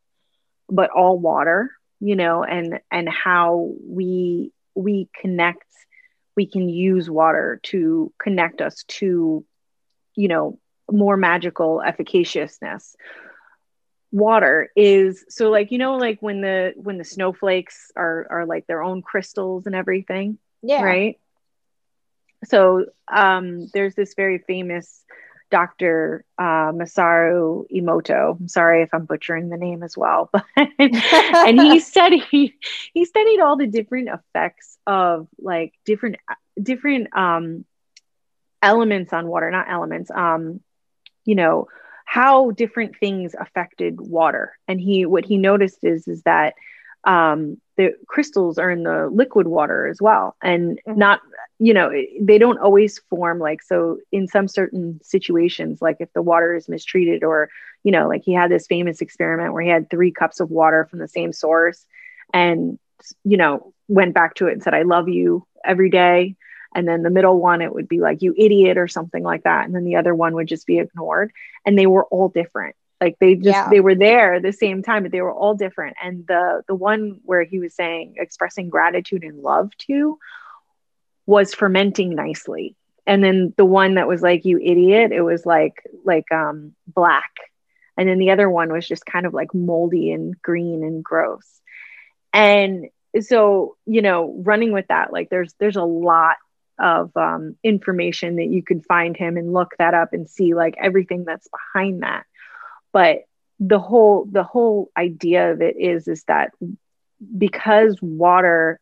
but 0.68 0.90
all 0.90 1.18
water 1.18 1.70
you 2.00 2.16
know 2.16 2.42
and 2.44 2.80
and 2.90 3.08
how 3.08 3.72
we 3.82 4.52
we 4.74 5.08
connect 5.20 5.64
we 6.36 6.46
can 6.46 6.68
use 6.68 7.08
water 7.08 7.60
to 7.62 8.12
connect 8.18 8.60
us 8.60 8.84
to 8.88 9.44
you 10.14 10.28
know 10.28 10.58
more 10.90 11.16
magical 11.16 11.80
efficaciousness 11.80 12.96
water 14.14 14.70
is 14.76 15.24
so 15.28 15.50
like 15.50 15.72
you 15.72 15.78
know 15.78 15.96
like 15.96 16.22
when 16.22 16.40
the 16.40 16.72
when 16.76 16.98
the 16.98 17.04
snowflakes 17.04 17.90
are 17.96 18.28
are 18.30 18.46
like 18.46 18.64
their 18.68 18.80
own 18.80 19.02
crystals 19.02 19.66
and 19.66 19.74
everything 19.74 20.38
yeah 20.62 20.82
right 20.82 21.18
so 22.44 22.86
um 23.12 23.66
there's 23.74 23.96
this 23.96 24.14
very 24.14 24.38
famous 24.38 25.04
Dr. 25.50 26.24
Uh, 26.36 26.72
Masaru 26.72 27.64
Emoto. 27.70 28.40
I'm 28.40 28.48
sorry 28.48 28.82
if 28.82 28.92
I'm 28.92 29.04
butchering 29.04 29.50
the 29.50 29.56
name 29.56 29.84
as 29.84 29.96
well, 29.96 30.28
but 30.32 30.46
and 30.58 31.60
he 31.60 31.78
studied 31.92 32.24
he 32.92 33.04
studied 33.04 33.40
all 33.40 33.56
the 33.56 33.68
different 33.68 34.08
effects 34.08 34.78
of 34.84 35.28
like 35.38 35.74
different 35.84 36.16
different 36.60 37.16
um, 37.16 37.64
elements 38.62 39.12
on 39.12 39.28
water, 39.28 39.48
not 39.50 39.70
elements. 39.70 40.10
Um, 40.10 40.60
you 41.24 41.36
know, 41.36 41.68
how 42.04 42.50
different 42.52 42.96
things 42.98 43.34
affected 43.38 44.00
water. 44.00 44.56
And 44.68 44.80
he 44.80 45.06
what 45.06 45.24
he 45.24 45.38
noticed 45.38 45.78
is 45.82 46.06
is 46.06 46.22
that 46.22 46.54
um, 47.04 47.60
the 47.76 47.94
crystals 48.06 48.58
are 48.58 48.70
in 48.70 48.82
the 48.82 49.08
liquid 49.12 49.46
water 49.46 49.86
as 49.86 50.00
well, 50.00 50.36
and 50.42 50.80
mm-hmm. 50.86 50.98
not 50.98 51.20
you 51.58 51.72
know 51.72 51.90
they 52.20 52.38
don't 52.38 52.58
always 52.58 52.98
form 53.10 53.38
like 53.38 53.62
so 53.62 53.98
in 54.10 54.26
some 54.26 54.48
certain 54.48 55.00
situations 55.02 55.80
like 55.80 55.96
if 56.00 56.12
the 56.12 56.22
water 56.22 56.54
is 56.54 56.68
mistreated 56.68 57.22
or 57.22 57.48
you 57.84 57.92
know 57.92 58.08
like 58.08 58.22
he 58.24 58.32
had 58.32 58.50
this 58.50 58.66
famous 58.66 59.00
experiment 59.00 59.52
where 59.52 59.62
he 59.62 59.68
had 59.68 59.88
three 59.88 60.10
cups 60.10 60.40
of 60.40 60.50
water 60.50 60.86
from 60.90 60.98
the 60.98 61.08
same 61.08 61.32
source 61.32 61.86
and 62.32 62.78
you 63.22 63.36
know 63.36 63.72
went 63.86 64.14
back 64.14 64.34
to 64.34 64.48
it 64.48 64.52
and 64.52 64.62
said 64.62 64.74
i 64.74 64.82
love 64.82 65.08
you 65.08 65.46
every 65.64 65.90
day 65.90 66.34
and 66.74 66.88
then 66.88 67.02
the 67.02 67.10
middle 67.10 67.40
one 67.40 67.62
it 67.62 67.72
would 67.72 67.88
be 67.88 68.00
like 68.00 68.22
you 68.22 68.34
idiot 68.36 68.76
or 68.76 68.88
something 68.88 69.22
like 69.22 69.44
that. 69.44 69.64
And 69.64 69.74
then 69.74 69.84
the 69.84 69.96
other 69.96 70.14
one 70.14 70.34
would 70.34 70.48
just 70.48 70.66
be 70.66 70.78
ignored. 70.78 71.32
And 71.64 71.78
they 71.78 71.86
were 71.86 72.04
all 72.06 72.28
different. 72.28 72.74
Like 73.00 73.16
they 73.20 73.34
just 73.34 73.46
yeah. 73.46 73.68
they 73.70 73.80
were 73.80 73.94
there 73.94 74.34
at 74.34 74.42
the 74.42 74.52
same 74.52 74.82
time 74.82 75.02
but 75.02 75.12
they 75.12 75.20
were 75.20 75.32
all 75.32 75.54
different. 75.54 75.96
And 76.02 76.26
the 76.26 76.62
the 76.66 76.74
one 76.74 77.20
where 77.24 77.44
he 77.44 77.58
was 77.60 77.74
saying 77.74 78.14
expressing 78.18 78.70
gratitude 78.70 79.24
and 79.24 79.40
love 79.40 79.70
to 79.86 80.18
was 81.26 81.54
fermenting 81.54 82.14
nicely. 82.14 82.76
And 83.06 83.22
then 83.22 83.52
the 83.56 83.64
one 83.64 83.94
that 83.94 84.08
was 84.08 84.22
like 84.22 84.44
you 84.44 84.58
idiot 84.58 85.12
it 85.12 85.22
was 85.22 85.46
like 85.46 85.82
like 86.04 86.30
um 86.32 86.74
black. 86.86 87.30
And 87.96 88.08
then 88.08 88.18
the 88.18 88.32
other 88.32 88.50
one 88.50 88.72
was 88.72 88.88
just 88.88 89.06
kind 89.06 89.26
of 89.26 89.34
like 89.34 89.54
moldy 89.54 90.10
and 90.10 90.40
green 90.42 90.82
and 90.82 91.04
gross. 91.04 91.60
And 92.32 92.88
so 93.20 93.76
you 93.86 94.02
know 94.02 94.34
running 94.44 94.72
with 94.72 94.88
that 94.88 95.12
like 95.12 95.30
there's 95.30 95.54
there's 95.60 95.76
a 95.76 95.84
lot 95.84 96.36
of 96.78 97.16
um, 97.16 97.56
information 97.62 98.36
that 98.36 98.46
you 98.46 98.62
could 98.62 98.84
find 98.86 99.16
him 99.16 99.36
and 99.36 99.52
look 99.52 99.74
that 99.78 99.94
up 99.94 100.12
and 100.12 100.28
see 100.28 100.54
like 100.54 100.74
everything 100.78 101.24
that's 101.24 101.48
behind 101.48 102.02
that. 102.02 102.24
But 102.92 103.24
the 103.60 103.78
whole 103.78 104.26
the 104.30 104.42
whole 104.42 104.90
idea 104.96 105.52
of 105.52 105.62
it 105.62 105.76
is 105.78 106.08
is 106.08 106.24
that 106.24 106.50
because 107.36 107.96
water 108.02 108.80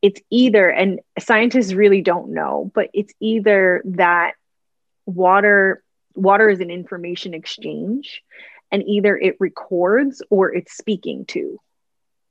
it's 0.00 0.20
either 0.30 0.68
and 0.68 1.00
scientists 1.18 1.72
really 1.72 2.02
don't 2.02 2.32
know 2.32 2.70
but 2.74 2.90
it's 2.92 3.14
either 3.20 3.80
that 3.84 4.32
water 5.06 5.82
water 6.14 6.48
is 6.48 6.60
an 6.60 6.70
information 6.70 7.32
exchange 7.32 8.22
and 8.70 8.82
either 8.86 9.16
it 9.16 9.36
records 9.38 10.22
or 10.28 10.52
it's 10.52 10.76
speaking 10.76 11.24
to 11.26 11.60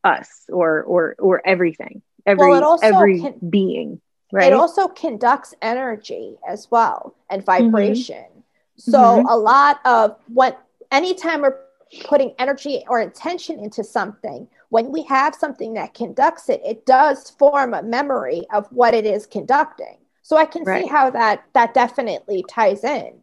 us 0.03 0.43
or 0.49 0.83
or 0.83 1.15
or 1.19 1.41
everything 1.45 2.01
every 2.25 2.49
well, 2.49 2.79
every 2.81 3.21
can, 3.21 3.39
being 3.49 4.01
Right. 4.31 4.51
It 4.51 4.53
also 4.53 4.87
conducts 4.87 5.53
energy 5.61 6.37
as 6.47 6.69
well 6.71 7.15
and 7.29 7.45
mm-hmm. 7.45 7.71
vibration. 7.71 8.15
Mm-hmm. 8.15 8.91
So 8.91 8.99
mm-hmm. 8.99 9.27
a 9.27 9.35
lot 9.35 9.79
of 9.85 10.15
what 10.27 10.63
anytime 10.91 11.41
we're 11.41 11.59
putting 12.05 12.33
energy 12.39 12.83
or 12.87 13.01
intention 13.01 13.59
into 13.59 13.83
something, 13.83 14.47
when 14.69 14.91
we 14.91 15.03
have 15.03 15.35
something 15.35 15.73
that 15.73 15.93
conducts 15.93 16.47
it, 16.49 16.61
it 16.65 16.85
does 16.85 17.31
form 17.31 17.73
a 17.73 17.83
memory 17.83 18.43
of 18.53 18.67
what 18.71 18.93
it 18.93 19.05
is 19.05 19.25
conducting. 19.25 19.97
So 20.21 20.37
I 20.37 20.45
can 20.45 20.63
right. 20.63 20.83
see 20.83 20.89
how 20.89 21.09
that 21.09 21.43
that 21.53 21.73
definitely 21.73 22.45
ties 22.49 22.83
in. 22.83 23.21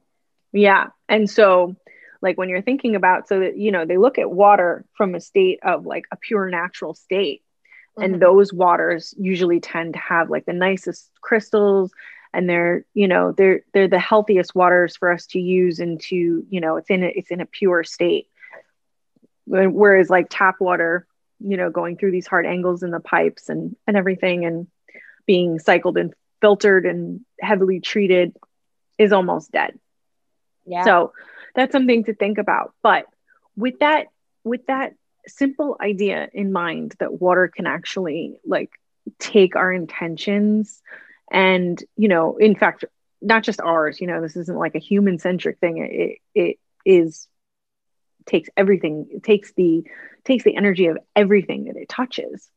Yeah. 0.53 0.89
And 1.09 1.29
so 1.29 1.77
like 2.21 2.37
when 2.37 2.49
you're 2.49 2.63
thinking 2.63 2.97
about 2.97 3.29
so 3.29 3.41
that 3.41 3.57
you 3.57 3.73
know 3.73 3.85
they 3.87 3.97
look 3.97 4.19
at 4.19 4.31
water 4.31 4.85
from 4.95 5.15
a 5.15 5.21
state 5.21 5.61
of 5.63 5.87
like 5.87 6.05
a 6.13 6.17
pure 6.17 6.51
natural 6.51 6.95
state 6.95 7.43
mm-hmm. 7.99 8.15
and 8.15 8.23
those 8.23 8.53
waters 8.53 9.15
usually 9.19 9.61
tend 9.61 9.95
to 9.95 10.01
have 10.01 10.31
like 10.31 10.47
the 10.47 10.53
nicest 10.53 11.11
crystals 11.21 11.93
and 12.33 12.49
they're 12.49 12.85
you 12.95 13.09
know 13.09 13.33
they're 13.33 13.63
they're 13.73 13.89
the 13.89 13.99
healthiest 13.99 14.55
waters 14.55 14.97
for 14.97 15.11
us 15.11 15.27
to 15.27 15.41
use 15.41 15.81
and 15.81 16.01
to 16.01 16.47
you 16.49 16.61
know 16.61 16.77
it's 16.77 16.91
in 16.91 17.03
a, 17.03 17.07
it's 17.07 17.31
in 17.31 17.41
a 17.41 17.47
pure 17.47 17.85
state. 17.85 18.29
Whereas 19.47 20.11
like 20.11 20.27
tap 20.29 20.57
water 20.61 21.07
you 21.41 21.57
know 21.57 21.71
going 21.71 21.97
through 21.97 22.11
these 22.11 22.27
hard 22.27 22.47
angles 22.47 22.83
in 22.83 22.91
the 22.91 23.01
pipes 23.01 23.49
and 23.49 23.77
and 23.87 23.97
everything 23.97 24.45
and 24.45 24.67
being 25.27 25.59
cycled 25.59 25.97
and 25.97 26.15
filtered 26.41 26.87
and 26.87 27.25
heavily 27.41 27.81
treated 27.81 28.35
is 28.99 29.13
almost 29.13 29.53
dead. 29.53 29.79
Yeah. 30.67 30.85
So 30.85 31.13
that's 31.55 31.73
something 31.73 32.05
to 32.05 32.15
think 32.15 32.39
about. 32.39 32.75
But 32.83 33.07
with 33.57 33.79
that 33.81 34.09
with 34.45 34.67
that 34.67 34.95
simple 35.29 35.77
idea 35.81 36.29
in 36.33 36.53
mind 36.53 36.95
that 36.99 37.21
water 37.21 37.49
can 37.49 37.67
actually 37.67 38.39
like 38.47 38.71
take 39.19 39.57
our 39.57 39.73
intentions 39.73 40.83
and 41.31 41.83
you 41.97 42.09
know 42.09 42.37
in 42.37 42.55
fact 42.55 42.85
not 43.21 43.43
just 43.43 43.61
ours 43.61 44.01
you 44.01 44.07
know 44.07 44.21
this 44.21 44.37
isn't 44.37 44.59
like 44.59 44.75
a 44.75 44.81
human 44.81 45.19
centric 45.19 45.59
thing. 45.59 45.79
It 45.79 46.19
it 46.35 46.59
is 46.85 47.29
takes 48.27 48.49
everything 48.57 49.07
it 49.11 49.23
takes 49.23 49.53
the 49.55 49.85
takes 50.25 50.45
the 50.45 50.57
energy 50.57 50.87
of 50.87 50.99
everything 51.17 51.65
that 51.65 51.77
it 51.77 51.89
touches. 51.89 52.49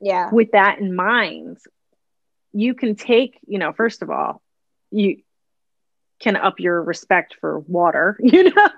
Yeah. 0.00 0.30
With 0.32 0.52
that 0.52 0.78
in 0.78 0.94
mind 0.94 1.58
you 2.52 2.74
can 2.74 2.96
take 2.96 3.38
you 3.46 3.58
know 3.58 3.72
first 3.72 4.02
of 4.02 4.10
all 4.10 4.42
you 4.90 5.22
can 6.20 6.36
up 6.36 6.60
your 6.60 6.82
respect 6.82 7.34
for 7.40 7.60
water 7.60 8.16
you 8.22 8.44
know 8.44 8.68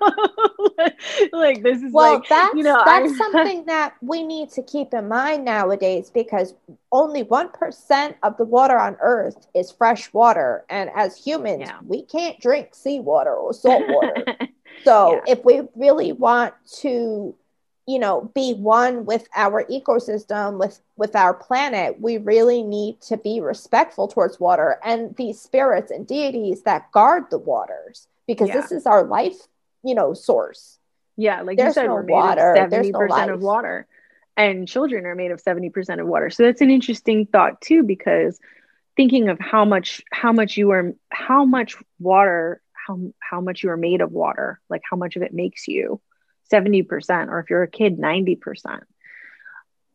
like 1.33 1.63
this 1.63 1.83
is 1.83 1.93
well 1.93 2.15
like 2.15 2.29
that's 2.29 2.57
you 2.57 2.63
know 2.63 2.81
that's 2.85 3.13
I- 3.13 3.17
something 3.33 3.65
that 3.67 3.95
we 4.01 4.23
need 4.23 4.51
to 4.51 4.63
keep 4.63 4.95
in 4.95 5.09
mind 5.09 5.45
nowadays 5.45 6.11
because 6.11 6.55
only 6.93 7.25
1% 7.25 8.15
of 8.23 8.37
the 8.37 8.45
water 8.45 8.79
on 8.79 8.97
earth 9.01 9.47
is 9.55 9.71
fresh 9.71 10.13
water 10.13 10.65
and 10.71 10.91
as 10.97 11.17
humans 11.17 11.63
Yeah. 11.69 11.79
we 11.87 12.03
can't 12.03 12.39
drink 12.41 12.75
seawater 12.75 13.35
or 13.35 13.53
salt 13.53 13.89
water 13.89 14.25
So 14.85 15.23
Yeah. 15.27 15.33
if 15.35 15.45
we 15.45 15.63
really 15.77 16.13
want 16.13 16.55
to, 16.81 17.35
you 17.87 17.99
know, 17.99 18.31
be 18.35 18.55
one 18.55 19.05
with 19.05 19.29
our 19.35 19.65
ecosystem, 19.65 20.59
with 20.59 20.81
with 20.97 21.17
our 21.17 21.35
planet, 21.35 22.01
we 22.01 22.19
really 22.19 22.63
need 22.63 23.01
to 23.03 23.17
be 23.17 23.41
respectful 23.41 24.07
towards 24.09 24.39
water 24.39 24.79
and 24.85 25.17
these 25.17 25.41
spirits 25.41 25.91
and 25.91 26.07
deities 26.07 26.63
that 26.63 26.91
guard 26.93 27.25
the 27.31 27.39
waters 27.39 28.07
because 28.27 28.49
Yeah. 28.49 28.55
this 28.61 28.73
is 28.73 28.87
our 28.87 29.03
life, 29.05 29.37
you 29.83 29.95
know, 29.95 30.15
source. 30.15 30.79
Yeah, 31.17 31.43
like 31.43 31.59
There's 31.59 31.71
you 31.77 31.83
said, 31.83 31.87
no 31.89 31.97
water, 32.03 32.55
of 32.55 32.71
there's 32.71 32.89
no 32.91 33.01
life. 33.01 33.31
of 33.31 33.43
water, 33.43 33.87
and 34.37 34.67
children 34.69 35.05
are 35.05 35.15
made 35.15 35.31
of 35.33 35.41
seventy 35.41 35.69
percent 35.71 36.01
of 36.01 36.07
water. 36.07 36.31
So 36.31 36.45
that's 36.45 36.61
an 36.61 36.71
interesting 36.71 37.27
thought 37.27 37.61
too, 37.61 37.83
because 37.83 38.39
thinking 38.97 39.29
of 39.29 39.39
how 39.41 39.65
much 39.65 40.03
how 40.13 40.33
much 40.33 40.57
you 40.57 40.71
are 40.71 40.93
how 41.11 41.45
much 41.45 41.77
water 41.99 42.61
how 42.73 42.99
how 43.19 43.41
much 43.41 43.63
you 43.63 43.71
are 43.71 43.77
made 43.77 44.01
of 44.01 44.13
water, 44.13 44.61
like 44.71 44.83
how 44.89 44.97
much 44.97 45.17
of 45.17 45.23
it 45.23 45.35
makes 45.35 45.67
you 45.69 46.01
seventy 46.45 46.83
percent, 46.83 47.31
or 47.31 47.39
if 47.41 47.51
you're 47.51 47.63
a 47.63 47.69
kid, 47.69 47.99
ninety 47.99 48.37
percent. 48.37 48.85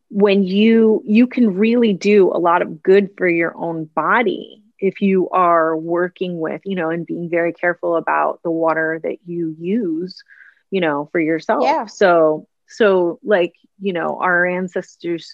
When 0.10 0.44
you 0.44 1.02
you 1.06 1.28
can 1.28 1.56
really 1.56 1.94
do 1.94 2.32
a 2.32 2.40
lot 2.40 2.62
of 2.62 2.82
good 2.82 3.10
for 3.18 3.28
your 3.28 3.56
own 3.58 3.86
body 3.86 4.64
if 4.80 5.02
you 5.02 5.30
are 5.30 5.76
working 5.76 6.40
with 6.40 6.62
you 6.66 6.76
know 6.76 6.90
and 6.90 7.06
being 7.06 7.30
very 7.30 7.52
careful 7.54 7.96
about 7.96 8.42
the 8.44 8.52
water 8.52 9.00
that 9.04 9.18
you 9.26 9.56
use 9.60 10.24
you 10.72 10.80
know 10.82 11.10
for 11.12 11.20
yourself 11.20 11.64
Yeah. 11.64 11.86
so 11.88 12.48
so 12.68 13.20
like 13.24 13.54
you 13.80 13.92
know 13.94 14.18
our 14.22 14.46
ancestors 14.46 15.34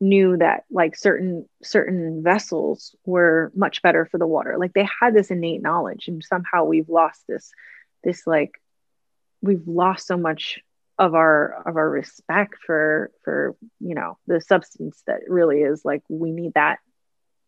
knew 0.00 0.36
that 0.36 0.64
like 0.70 0.96
certain 0.96 1.46
certain 1.62 2.22
vessels 2.22 2.94
were 3.04 3.50
much 3.54 3.82
better 3.82 4.04
for 4.04 4.18
the 4.18 4.26
water 4.26 4.56
like 4.58 4.72
they 4.74 4.88
had 5.00 5.14
this 5.14 5.30
innate 5.30 5.62
knowledge 5.62 6.08
and 6.08 6.22
somehow 6.24 6.64
we've 6.64 6.88
lost 6.88 7.22
this 7.28 7.52
this 8.02 8.26
like 8.26 8.52
we've 9.42 9.66
lost 9.66 10.06
so 10.06 10.16
much 10.16 10.58
of 10.98 11.14
our 11.14 11.62
of 11.66 11.76
our 11.76 11.88
respect 11.88 12.54
for 12.66 13.10
for 13.24 13.56
you 13.80 13.94
know 13.94 14.18
the 14.26 14.40
substance 14.40 15.02
that 15.06 15.20
really 15.28 15.60
is 15.62 15.82
like 15.84 16.02
we 16.08 16.30
need 16.30 16.52
that 16.54 16.78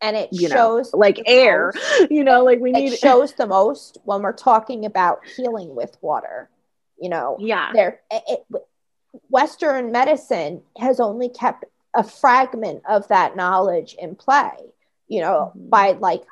And 0.01 0.17
it 0.17 0.31
you 0.33 0.49
know 0.49 0.55
shows 0.55 0.95
like 0.95 1.21
air 1.27 1.73
most- 1.75 2.11
you 2.11 2.25
know 2.25 2.45
like 2.45 2.61
we 2.61 2.73
need 2.73 2.93
it 2.93 2.99
shows 2.99 3.35
the 3.35 3.47
most 3.47 3.99
when 4.05 4.23
we're 4.23 4.33
talking 4.33 4.85
about 4.87 5.21
healing 5.37 5.75
with 5.75 5.97
water. 6.01 6.49
You 7.01 7.09
know, 7.11 7.37
yeah 7.41 7.73
there 7.75 8.01
it, 8.11 8.23
it- 8.53 8.63
western 9.29 9.93
medicine 9.93 10.63
has 10.79 10.99
only 11.01 11.29
kept 11.29 11.65
a 11.95 12.03
fragment 12.03 12.83
of 12.89 13.07
that 13.09 13.37
knowledge 13.37 13.95
in 13.99 14.15
play 14.15 14.53
you 15.09 15.21
know 15.21 15.53
Mhm. 15.55 15.69
by 15.69 15.93
like 15.93 16.23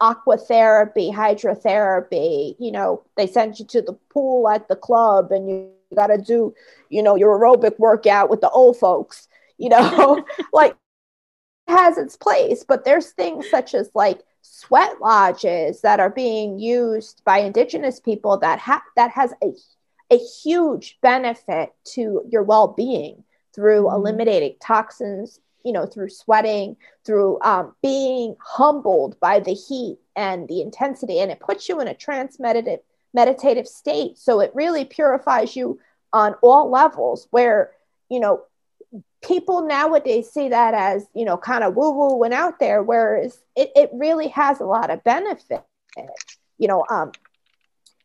aqua 0.00 0.36
therapy 0.36 1.10
hydrotherapy 1.12 2.54
you 2.58 2.70
know 2.72 3.02
they 3.16 3.26
send 3.26 3.58
you 3.58 3.64
to 3.66 3.80
the 3.82 3.92
pool 4.10 4.48
at 4.48 4.68
the 4.68 4.76
club 4.76 5.30
and 5.30 5.48
you 5.48 5.70
got 5.94 6.08
to 6.08 6.18
do 6.18 6.54
you 6.88 7.02
know 7.02 7.16
your 7.16 7.38
aerobic 7.38 7.78
workout 7.78 8.30
with 8.30 8.40
the 8.40 8.50
old 8.50 8.76
folks 8.76 9.28
you 9.58 9.68
know 9.68 10.24
like 10.52 10.74
has 11.68 11.98
its 11.98 12.16
place 12.16 12.64
but 12.66 12.84
there's 12.84 13.10
things 13.10 13.48
such 13.48 13.74
as 13.74 13.90
like 13.94 14.20
sweat 14.42 15.00
lodges 15.00 15.80
that 15.82 16.00
are 16.00 16.10
being 16.10 16.58
used 16.58 17.22
by 17.24 17.38
indigenous 17.38 18.00
people 18.00 18.36
that 18.38 18.58
have 18.58 18.82
that 18.96 19.10
has 19.10 19.32
a 19.42 19.52
a 20.12 20.18
huge 20.18 20.98
benefit 21.00 21.72
to 21.84 22.22
your 22.28 22.42
well-being 22.42 23.22
through 23.54 23.84
Mhm. 23.84 23.94
eliminating 23.94 24.56
toxins 24.60 25.40
you 25.64 25.72
know 25.72 25.86
through 25.86 26.08
sweating 26.08 26.76
through 27.04 27.40
um, 27.42 27.74
being 27.82 28.36
humbled 28.40 29.18
by 29.20 29.40
the 29.40 29.54
heat 29.54 29.98
and 30.16 30.48
the 30.48 30.60
intensity 30.60 31.20
and 31.20 31.30
it 31.30 31.40
puts 31.40 31.68
you 31.68 31.80
in 31.80 31.88
a 31.88 31.94
trance 31.94 32.38
meditative 32.38 32.80
meditative 33.12 33.66
state. 33.66 34.18
So 34.18 34.40
it 34.40 34.52
really 34.54 34.84
purifies 34.84 35.56
you 35.56 35.78
on 36.12 36.34
all 36.42 36.70
levels 36.70 37.28
where 37.30 37.72
you 38.08 38.20
know 38.20 38.42
people 39.22 39.66
nowadays 39.66 40.30
see 40.30 40.48
that 40.48 40.74
as 40.74 41.06
you 41.14 41.24
know 41.24 41.36
kind 41.36 41.62
of 41.62 41.76
woo 41.76 41.92
woo 41.92 42.22
and 42.24 42.34
out 42.34 42.58
there 42.58 42.82
whereas 42.82 43.38
it, 43.56 43.70
it 43.76 43.90
really 43.92 44.28
has 44.28 44.60
a 44.60 44.64
lot 44.64 44.90
of 44.90 45.04
benefit. 45.04 45.64
You 46.58 46.68
know 46.68 46.84
um 46.90 47.12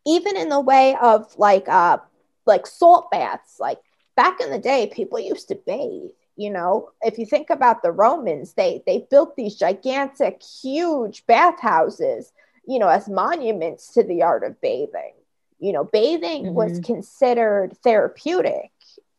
even 0.06 0.36
in 0.36 0.48
the 0.48 0.60
way 0.60 0.96
of 1.00 1.36
like 1.36 1.68
uh 1.68 1.98
like 2.46 2.66
salt 2.66 3.10
baths 3.10 3.56
like 3.58 3.78
back 4.16 4.40
in 4.40 4.50
the 4.50 4.58
day 4.58 4.90
people 4.92 5.18
used 5.18 5.48
to 5.48 5.56
bathe 5.66 6.10
you 6.36 6.50
know 6.50 6.90
if 7.02 7.18
you 7.18 7.26
think 7.26 7.50
about 7.50 7.82
the 7.82 7.90
romans 7.92 8.52
they 8.54 8.82
they 8.86 9.06
built 9.10 9.36
these 9.36 9.54
gigantic 9.56 10.42
huge 10.62 11.26
bathhouses 11.26 12.32
you 12.66 12.78
know 12.78 12.88
as 12.88 13.08
monuments 13.08 13.92
to 13.94 14.02
the 14.02 14.22
art 14.22 14.44
of 14.44 14.60
bathing. 14.60 15.12
You 15.58 15.72
know 15.72 15.84
bathing 15.84 16.52
was 16.54 16.78
Mhm. 16.78 16.84
considered 16.84 17.76
therapeutic. 17.82 18.70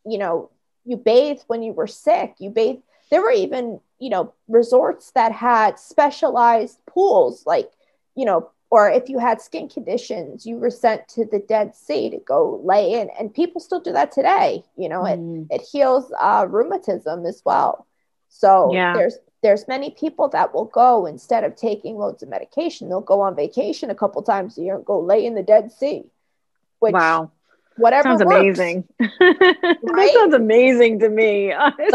You 0.06 0.18
know 0.20 0.50
you 0.86 0.98
bathed 0.98 1.44
when 1.48 1.64
you 1.64 1.74
were 1.74 1.88
sick. 1.88 2.36
You 2.40 2.50
bathed 2.52 2.84
there 3.10 3.22
were 3.22 3.32
even 3.32 3.80
you 4.00 4.10
know 4.10 4.34
resorts 4.48 5.12
that 5.12 5.32
had 5.32 5.80
specialized 5.80 6.80
pools 6.86 7.46
like 7.46 7.72
you 8.16 8.26
know 8.26 8.50
or 8.70 8.90
if 8.90 9.10
you 9.10 9.20
had 9.20 9.42
skin 9.42 9.68
conditions 9.70 10.46
you 10.46 10.58
were 10.58 10.70
sent 10.70 11.08
to 11.08 11.26
the 11.26 11.40
dead 11.40 11.76
sea 11.76 12.10
to 12.10 12.18
go 12.20 12.60
lay 12.64 12.94
in 12.94 13.10
and 13.20 13.34
people 13.34 13.62
still 13.62 13.80
do 13.80 13.92
that 13.94 14.12
today 14.12 14.64
you 14.76 14.90
know 14.90 15.06
it 15.06 15.20
Mm. 15.20 15.48
it 15.50 15.62
heals 15.62 16.12
uh, 16.20 16.46
rheumatism 16.50 17.26
as 17.26 17.42
well 17.46 17.86
so 18.30 18.72
Yeah. 18.74 18.94
there's 18.94 19.18
there's 19.44 19.68
many 19.68 19.92
people 19.92 20.28
that 20.30 20.54
will 20.54 20.66
go 20.66 21.06
instead 21.06 21.44
of 21.44 21.56
taking 21.56 21.96
loads 21.96 22.24
of 22.24 22.30
medication 22.30 22.90
they'll 22.90 23.02
go 23.02 23.22
on 23.22 23.36
vacation 23.36 23.90
a 23.90 23.96
couple 23.96 24.22
times 24.22 24.58
a 24.58 24.62
year 24.62 24.76
and 24.76 24.86
go 24.86 25.00
lay 25.00 25.26
in 25.26 25.36
the 25.36 25.44
dead 25.44 25.72
sea 25.72 26.04
which 26.80 26.94
wow 26.94 27.32
whatever 27.78 28.10
sounds 28.10 28.24
works. 28.24 28.36
amazing 28.60 28.84
that 29.00 30.12
sounds 30.14 30.34
amazing 30.34 31.00
to 31.00 31.10
me 31.10 31.52
honestly. 31.54 31.90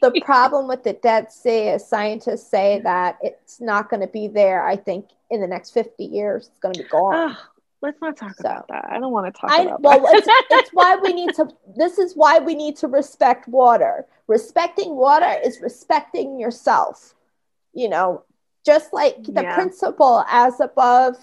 the 0.00 0.20
problem 0.24 0.66
with 0.68 0.82
the 0.84 0.92
Dead 0.94 1.30
Sea 1.32 1.68
is 1.68 1.86
scientists 1.86 2.48
say 2.48 2.80
that 2.84 3.18
it's 3.22 3.60
not 3.60 3.90
going 3.90 4.00
to 4.00 4.06
be 4.06 4.28
there. 4.28 4.66
I 4.66 4.76
think 4.76 5.06
in 5.30 5.40
the 5.40 5.46
next 5.46 5.70
50 5.70 6.04
years, 6.04 6.48
it's 6.48 6.58
going 6.60 6.74
to 6.74 6.82
be 6.82 6.88
gone. 6.88 7.36
Let's 7.82 8.00
not 8.00 8.16
talk 8.16 8.34
So- 8.36 8.48
about 8.48 8.68
that 8.68 8.86
i 8.90 8.98
don't 8.98 9.12
want 9.12 9.26
to 9.34 9.38
talk 9.40 9.50
I 9.50 9.62
about 9.62 9.82
well, 9.82 10.00
that 10.00 10.14
it's, 10.14 10.26
it's 10.50 10.70
why 10.72 10.96
we 10.96 11.12
need 11.12 11.34
to. 11.34 11.48
This 11.76 11.98
is 11.98 12.14
why 12.14 12.38
we 12.38 12.54
need 12.54 12.76
to 12.76 12.88
respect 12.88 13.46
water. 13.48 14.06
Respecting 14.26 14.96
water 14.96 15.34
is 15.44 15.60
respecting 15.60 16.38
yourself. 16.40 17.14
You 17.74 17.88
know, 17.90 18.22
just 18.64 18.92
like 18.94 19.22
the 19.24 19.42
Yeah. 19.42 19.54
principle 19.54 20.24
as 20.30 20.60
above, 20.60 21.16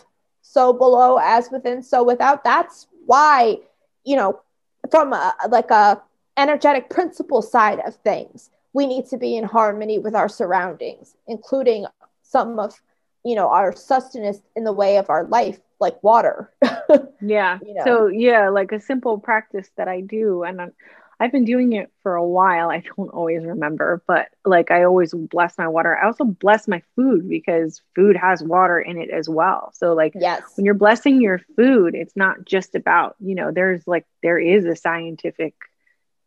so 0.44 0.74
below, 0.74 1.18
as 1.18 1.50
within, 1.50 1.82
so 1.82 2.04
without. 2.04 2.44
That's 2.44 2.88
why 3.08 3.60
you 4.04 4.16
know, 4.16 4.42
from 4.90 5.14
a, 5.14 5.34
like 5.50 5.72
a 5.72 6.02
energetic 6.38 6.90
principle 6.90 7.42
side 7.42 7.80
of 7.86 7.96
things, 7.96 8.50
we 8.74 8.88
need 8.88 9.06
to 9.08 9.18
be 9.18 9.36
in 9.36 9.44
harmony 9.44 10.00
with 10.00 10.16
our 10.16 10.30
surroundings, 10.30 11.16
including 11.28 11.86
some 12.24 12.60
of 12.60 12.82
you 13.24 13.36
know 13.36 13.50
our 13.50 13.76
sustenance 13.76 14.42
in 14.56 14.64
the 14.64 14.74
way 14.74 14.98
of 14.98 15.10
our 15.10 15.26
life, 15.26 15.60
like 15.80 16.02
water. 16.04 16.52
yeah 17.22 17.60
you 17.66 17.74
know. 17.76 17.84
so 17.86 18.08
yeah 18.08 18.50
like 18.50 18.72
a 18.72 18.80
simple 18.80 19.20
practice 19.20 19.70
that 19.78 19.88
i 19.88 20.02
do 20.02 20.44
and 20.44 20.60
I'm, 20.60 20.74
i've 21.22 21.32
been 21.32 21.46
doing 21.46 21.74
it 21.74 21.92
for 22.02 22.16
a 22.16 22.26
while 22.26 22.70
i 22.70 22.84
don't 22.98 23.10
always 23.10 23.46
remember 23.46 24.04
but 24.08 24.30
like 24.44 24.72
i 24.72 24.84
always 24.84 25.14
bless 25.14 25.58
my 25.58 25.68
water 25.68 25.96
i 25.98 26.06
also 26.06 26.24
bless 26.24 26.68
my 26.68 26.82
food 26.96 27.30
because 27.30 27.82
food 27.96 28.18
has 28.18 28.44
water 28.44 28.80
in 28.80 28.98
it 28.98 29.10
as 29.10 29.30
well 29.30 29.72
so 29.74 29.94
like 29.94 30.14
yes. 30.16 30.42
when 30.56 30.66
you're 30.66 30.74
blessing 30.74 31.22
your 31.22 31.40
food 31.56 31.96
it's 31.96 32.16
not 32.16 32.44
just 32.46 32.76
about 32.76 33.16
you 33.20 33.36
know 33.36 33.52
there's 33.52 33.86
like 33.88 34.06
there 34.24 34.40
is 34.40 34.66
a 34.66 34.76
scientific 34.76 35.54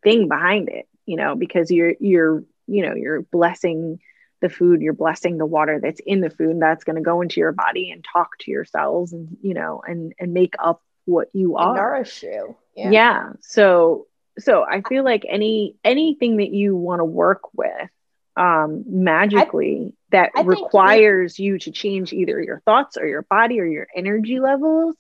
thing 0.02 0.28
behind 0.28 0.68
it 0.68 0.88
you 1.06 1.16
know 1.16 1.34
because 1.34 1.70
you're 1.70 1.94
you're 1.98 2.44
you 2.66 2.86
know 2.86 2.94
you're 2.94 3.22
blessing 3.22 3.98
the 4.40 4.48
food 4.48 4.82
you're 4.82 4.92
blessing 4.92 5.38
the 5.38 5.46
water 5.46 5.80
that's 5.80 6.00
in 6.06 6.20
the 6.20 6.30
food 6.30 6.60
that's 6.60 6.84
going 6.84 6.96
to 6.96 7.02
go 7.02 7.22
into 7.22 7.40
your 7.40 7.52
body 7.52 7.90
and 7.90 8.04
talk 8.04 8.38
to 8.38 8.50
your 8.50 8.64
cells 8.64 9.12
and 9.12 9.36
you 9.42 9.54
know 9.54 9.82
and 9.86 10.14
and 10.18 10.32
make 10.32 10.54
up 10.58 10.82
what 11.06 11.28
you 11.32 11.56
and 11.56 11.66
are 11.66 11.74
nourish 11.74 12.22
you. 12.22 12.54
yeah. 12.74 13.32
so 13.40 14.06
so 14.38 14.64
i 14.64 14.80
feel 14.82 15.04
like 15.04 15.24
any 15.28 15.74
anything 15.84 16.36
that 16.38 16.50
you 16.52 16.76
want 16.76 17.00
to 17.00 17.04
work 17.04 17.40
with 17.54 17.90
um 18.36 18.84
magically 18.86 19.92
that 20.10 20.30
I 20.34 20.44
think 20.44 20.72
we- 20.82 21.02
requires 21.02 21.38
you 21.38 21.58
to 21.58 21.70
change 21.70 22.12
either 22.12 22.40
your 22.42 22.60
thoughts 22.64 22.96
or 22.96 23.06
your 23.06 23.22
body 23.22 23.60
or 23.60 23.66
your 23.66 23.86
energy 23.94 24.40
levels 24.40 24.96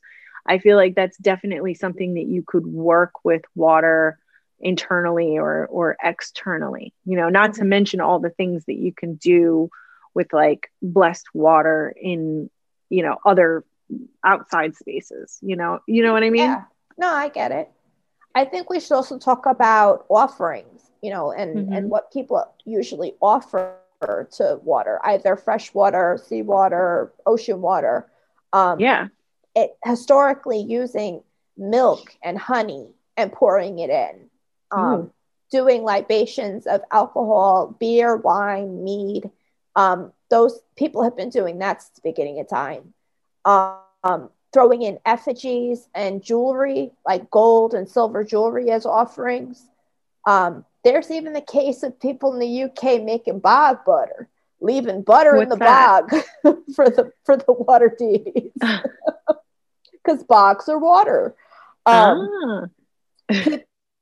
i 0.46 0.58
feel 0.58 0.76
like 0.76 0.94
that's 0.94 1.16
definitely 1.18 1.74
something 1.74 2.14
that 2.14 2.26
you 2.26 2.42
could 2.46 2.66
work 2.66 3.12
with 3.24 3.42
water 3.54 4.18
internally 4.60 5.38
or 5.38 5.66
or 5.66 5.96
externally 6.02 6.92
you 7.04 7.16
know 7.16 7.28
not 7.28 7.54
to 7.54 7.64
Mhm. 7.64 7.68
mention 7.68 8.00
all 8.00 8.20
the 8.20 8.30
things 8.30 8.64
that 8.66 8.76
you 8.76 8.92
can 8.92 9.14
do 9.16 9.68
with 10.14 10.32
like 10.32 10.70
blessed 10.82 11.26
water 11.34 11.94
in 12.00 12.48
you 12.90 13.02
know 13.02 13.16
other 13.24 13.64
outside 14.24 14.74
spaces 14.76 15.38
you 15.42 15.56
know 15.56 15.78
you 15.86 16.02
know 16.02 16.12
what 16.12 16.22
i 16.24 16.30
mean 16.30 16.50
yeah. 16.50 16.64
no 16.96 17.08
i 17.08 17.28
get 17.28 17.52
it 17.52 17.70
i 18.34 18.44
think 18.44 18.70
we 18.70 18.80
should 18.80 18.92
also 18.92 19.18
talk 19.18 19.46
about 19.46 20.04
offerings 20.08 20.90
you 21.02 21.10
know 21.10 21.32
and 21.32 21.56
mm-hmm. 21.56 21.72
and 21.72 21.90
what 21.90 22.12
people 22.12 22.44
usually 22.64 23.14
offer 23.20 23.76
to 24.30 24.60
water 24.62 25.00
either 25.04 25.34
fresh 25.34 25.72
water 25.72 26.20
seawater 26.26 27.10
ocean 27.24 27.62
water. 27.62 28.06
Um, 28.52 28.78
yeah. 28.78 29.08
it 29.56 29.76
historically 29.82 30.60
using 30.60 31.22
milk 31.56 32.14
and 32.22 32.38
honey 32.38 32.88
and 33.16 33.32
pouring 33.32 33.78
it 33.78 33.88
in 33.90 34.28
um, 34.70 35.10
doing 35.50 35.82
libations 35.82 36.66
of 36.66 36.82
alcohol 36.90 37.74
beer 37.80 38.14
wine 38.14 38.84
mead 38.84 39.30
um, 39.76 40.12
those 40.30 40.60
people 40.76 41.02
have 41.02 41.16
been 41.16 41.30
doing 41.30 41.58
that 41.58 41.82
since 41.82 41.94
the 41.96 42.10
beginning 42.10 42.40
of 42.40 42.48
time. 42.48 42.94
Um, 43.44 44.30
throwing 44.54 44.82
in 44.82 44.98
effigies 45.04 45.88
and 45.94 46.22
jewelry 46.22 46.92
like 47.04 47.28
gold 47.30 47.74
and 47.74 47.88
silver 47.88 48.24
jewelry 48.24 48.70
as 48.70 48.86
offerings 48.86 49.66
um, 50.26 50.64
there's 50.84 51.10
even 51.10 51.34
the 51.34 51.40
case 51.42 51.82
of 51.82 52.00
people 52.00 52.32
in 52.32 52.38
the 52.38 52.62
uk 52.62 52.82
making 53.02 53.40
bog 53.40 53.78
butter 53.84 54.28
leaving 54.60 55.02
butter 55.02 55.34
What's 55.34 55.42
in 55.42 55.48
the 55.50 55.56
that? 55.56 56.08
bog 56.08 56.56
for 56.74 56.88
the 56.88 57.12
for 57.24 57.36
the 57.36 57.52
water 57.52 57.94
deities 57.98 58.52
because 59.92 60.22
bogs 60.22 60.68
are 60.68 60.78
water 60.78 61.34
um, 61.86 62.30
ah. 62.44 62.66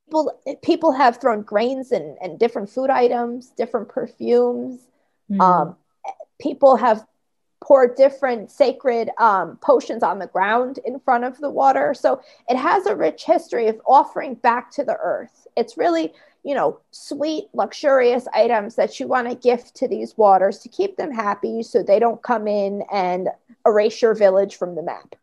people 0.07 0.39
people 0.61 0.91
have 0.91 1.19
thrown 1.19 1.41
grains 1.41 1.91
and, 1.91 2.15
and 2.21 2.37
different 2.37 2.69
food 2.69 2.91
items 2.91 3.49
different 3.57 3.89
perfumes 3.89 4.81
mm. 5.31 5.41
um, 5.41 5.75
people 6.39 6.75
have 6.75 7.05
poured 7.63 7.95
different 7.95 8.51
sacred 8.51 9.09
um, 9.17 9.57
potions 9.57 10.03
on 10.03 10.19
the 10.19 10.27
ground 10.27 10.79
in 10.85 10.99
front 10.99 11.23
of 11.23 11.37
the 11.39 11.49
water. 11.49 11.93
So 11.93 12.21
it 12.49 12.57
has 12.57 12.85
a 12.85 12.95
rich 12.95 13.23
history 13.23 13.67
of 13.67 13.79
offering 13.87 14.35
back 14.35 14.69
to 14.71 14.83
the 14.83 14.97
earth. 15.01 15.47
It's 15.55 15.77
really, 15.77 16.13
you 16.43 16.55
know, 16.55 16.79
sweet, 16.91 17.45
luxurious 17.53 18.27
items 18.33 18.75
that 18.75 18.99
you 18.99 19.07
want 19.07 19.29
to 19.29 19.35
gift 19.35 19.75
to 19.75 19.87
these 19.87 20.17
waters 20.17 20.59
to 20.59 20.69
keep 20.69 20.97
them 20.97 21.11
happy 21.11 21.63
so 21.63 21.81
they 21.81 21.99
don't 21.99 22.21
come 22.21 22.47
in 22.47 22.83
and 22.91 23.29
erase 23.65 24.01
your 24.01 24.13
village 24.13 24.57
from 24.57 24.75
the 24.75 24.83
map. 24.83 25.15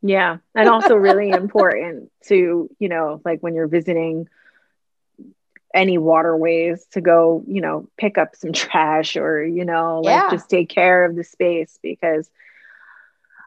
Yeah. 0.00 0.38
And 0.54 0.68
also 0.68 0.96
really 0.96 1.28
important 1.30 2.10
to, 2.24 2.70
you 2.78 2.88
know, 2.88 3.20
like 3.24 3.40
when 3.40 3.54
you're 3.54 3.68
visiting 3.68 4.28
any 5.74 5.98
waterways 5.98 6.86
to 6.92 7.00
go, 7.00 7.42
you 7.46 7.60
know, 7.60 7.88
pick 7.98 8.18
up 8.18 8.36
some 8.36 8.52
trash 8.52 9.16
or, 9.16 9.44
you 9.44 9.64
know, 9.64 10.00
like 10.00 10.12
yeah. 10.12 10.30
just 10.30 10.48
take 10.48 10.68
care 10.68 11.04
of 11.04 11.16
the 11.16 11.24
space 11.24 11.78
because 11.82 12.30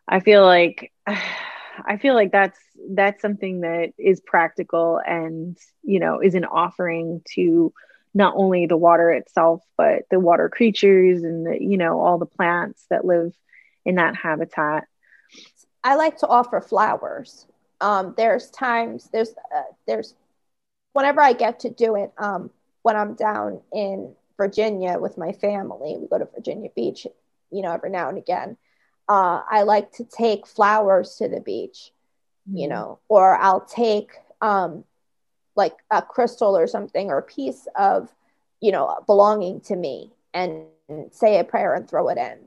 I 0.08 0.20
feel 0.20 0.44
like 0.44 0.92
I 1.08 1.98
feel 1.98 2.14
like 2.14 2.32
that's 2.32 2.60
that's 2.90 3.22
something 3.22 3.62
that 3.62 3.94
is 3.98 4.22
practical 4.22 5.02
and, 5.06 5.58
you 5.84 6.00
know, 6.00 6.20
is 6.22 6.36
an 6.36 6.46
offering 6.46 7.22
to 7.34 7.74
not 8.14 8.34
only 8.38 8.66
the 8.66 8.78
water 8.78 9.12
itself, 9.12 9.62
but 9.78 10.04
the 10.10 10.20
water 10.20 10.48
creatures 10.48 11.24
and 11.24 11.46
the, 11.46 11.62
you 11.62 11.78
know, 11.78 12.00
all 12.00 12.18
the 12.18 12.26
plants 12.26 12.86
that 12.90 13.04
live 13.04 13.34
in 13.84 13.96
that 13.96 14.16
habitat. 14.16 14.88
I 15.84 15.96
like 15.96 16.18
to 16.20 16.28
offer 16.28 16.62
flowers. 16.62 17.46
Um, 17.82 18.14
there's 18.16 18.50
times 18.50 19.10
there's 19.12 19.34
uh, 19.54 19.64
there's 19.86 20.16
whenever 20.96 21.20
I 21.20 21.34
get 21.34 21.60
to 21.60 21.70
do 21.70 21.98
it, 21.98 22.14
um, 22.18 22.50
when 22.82 22.96
I'm 22.96 23.16
down 23.16 23.60
in 23.74 24.16
Virginia 24.38 24.98
with 24.98 25.18
my 25.18 25.34
family, 25.34 25.98
we 26.00 26.08
go 26.08 26.18
to 26.18 26.30
Virginia 26.34 26.70
Beach, 26.74 27.06
you 27.52 27.62
know, 27.62 27.74
every 27.74 27.90
now 27.90 28.08
and 28.08 28.18
again. 28.18 28.56
Uh, 29.10 29.42
I 29.48 29.64
like 29.64 29.92
to 29.94 30.06
take 30.06 30.48
flowers 30.48 31.18
to 31.18 31.28
the 31.28 31.42
beach, 31.42 31.92
mm-hmm. 32.50 32.60
you 32.60 32.68
know, 32.70 33.00
or 33.10 33.36
I'll 33.36 33.66
take 33.66 34.12
um, 34.42 34.86
like 35.58 35.76
a 35.92 36.02
crystal 36.02 36.58
or 36.58 36.66
something 36.66 37.10
or 37.10 37.18
a 37.18 37.24
piece 37.24 37.68
of, 37.76 38.10
you 38.62 38.72
know, 38.72 38.98
belonging 39.06 39.60
to 39.62 39.76
me 39.76 40.14
and 40.34 40.64
say 41.12 41.40
a 41.40 41.44
prayer 41.44 41.74
and 41.76 41.90
throw 41.90 42.08
it 42.08 42.18
in. 42.18 42.38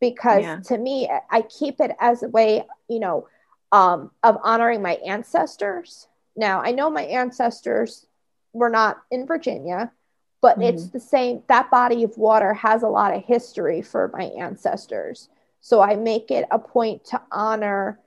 Because 0.00 0.42
yeah. 0.42 0.58
to 0.64 0.76
me, 0.76 1.08
I 1.30 1.42
keep 1.42 1.80
it 1.80 1.92
as 2.00 2.24
a 2.24 2.28
way, 2.28 2.64
you 2.88 2.98
know, 2.98 3.28
um, 3.70 4.10
of 4.24 4.38
honoring 4.42 4.82
my 4.82 4.94
ancestors 4.94 6.08
now, 6.36 6.62
I 6.62 6.72
know 6.72 6.90
my 6.90 7.02
ancestors 7.02 8.06
were 8.52 8.70
not 8.70 9.02
in 9.10 9.26
Virginia, 9.26 9.92
but 10.40 10.58
mm-hmm. 10.58 10.74
it's 10.74 10.88
the 10.88 11.00
same. 11.00 11.42
That 11.48 11.70
body 11.70 12.04
of 12.04 12.16
water 12.16 12.54
has 12.54 12.82
a 12.82 12.88
lot 12.88 13.14
of 13.14 13.24
history 13.24 13.82
for 13.82 14.10
my 14.12 14.24
ancestors. 14.24 15.28
So 15.60 15.80
I 15.80 15.96
make 15.96 16.30
it 16.30 16.46
a 16.50 16.58
point 16.58 17.04
to 17.06 17.20
honor 17.30 18.00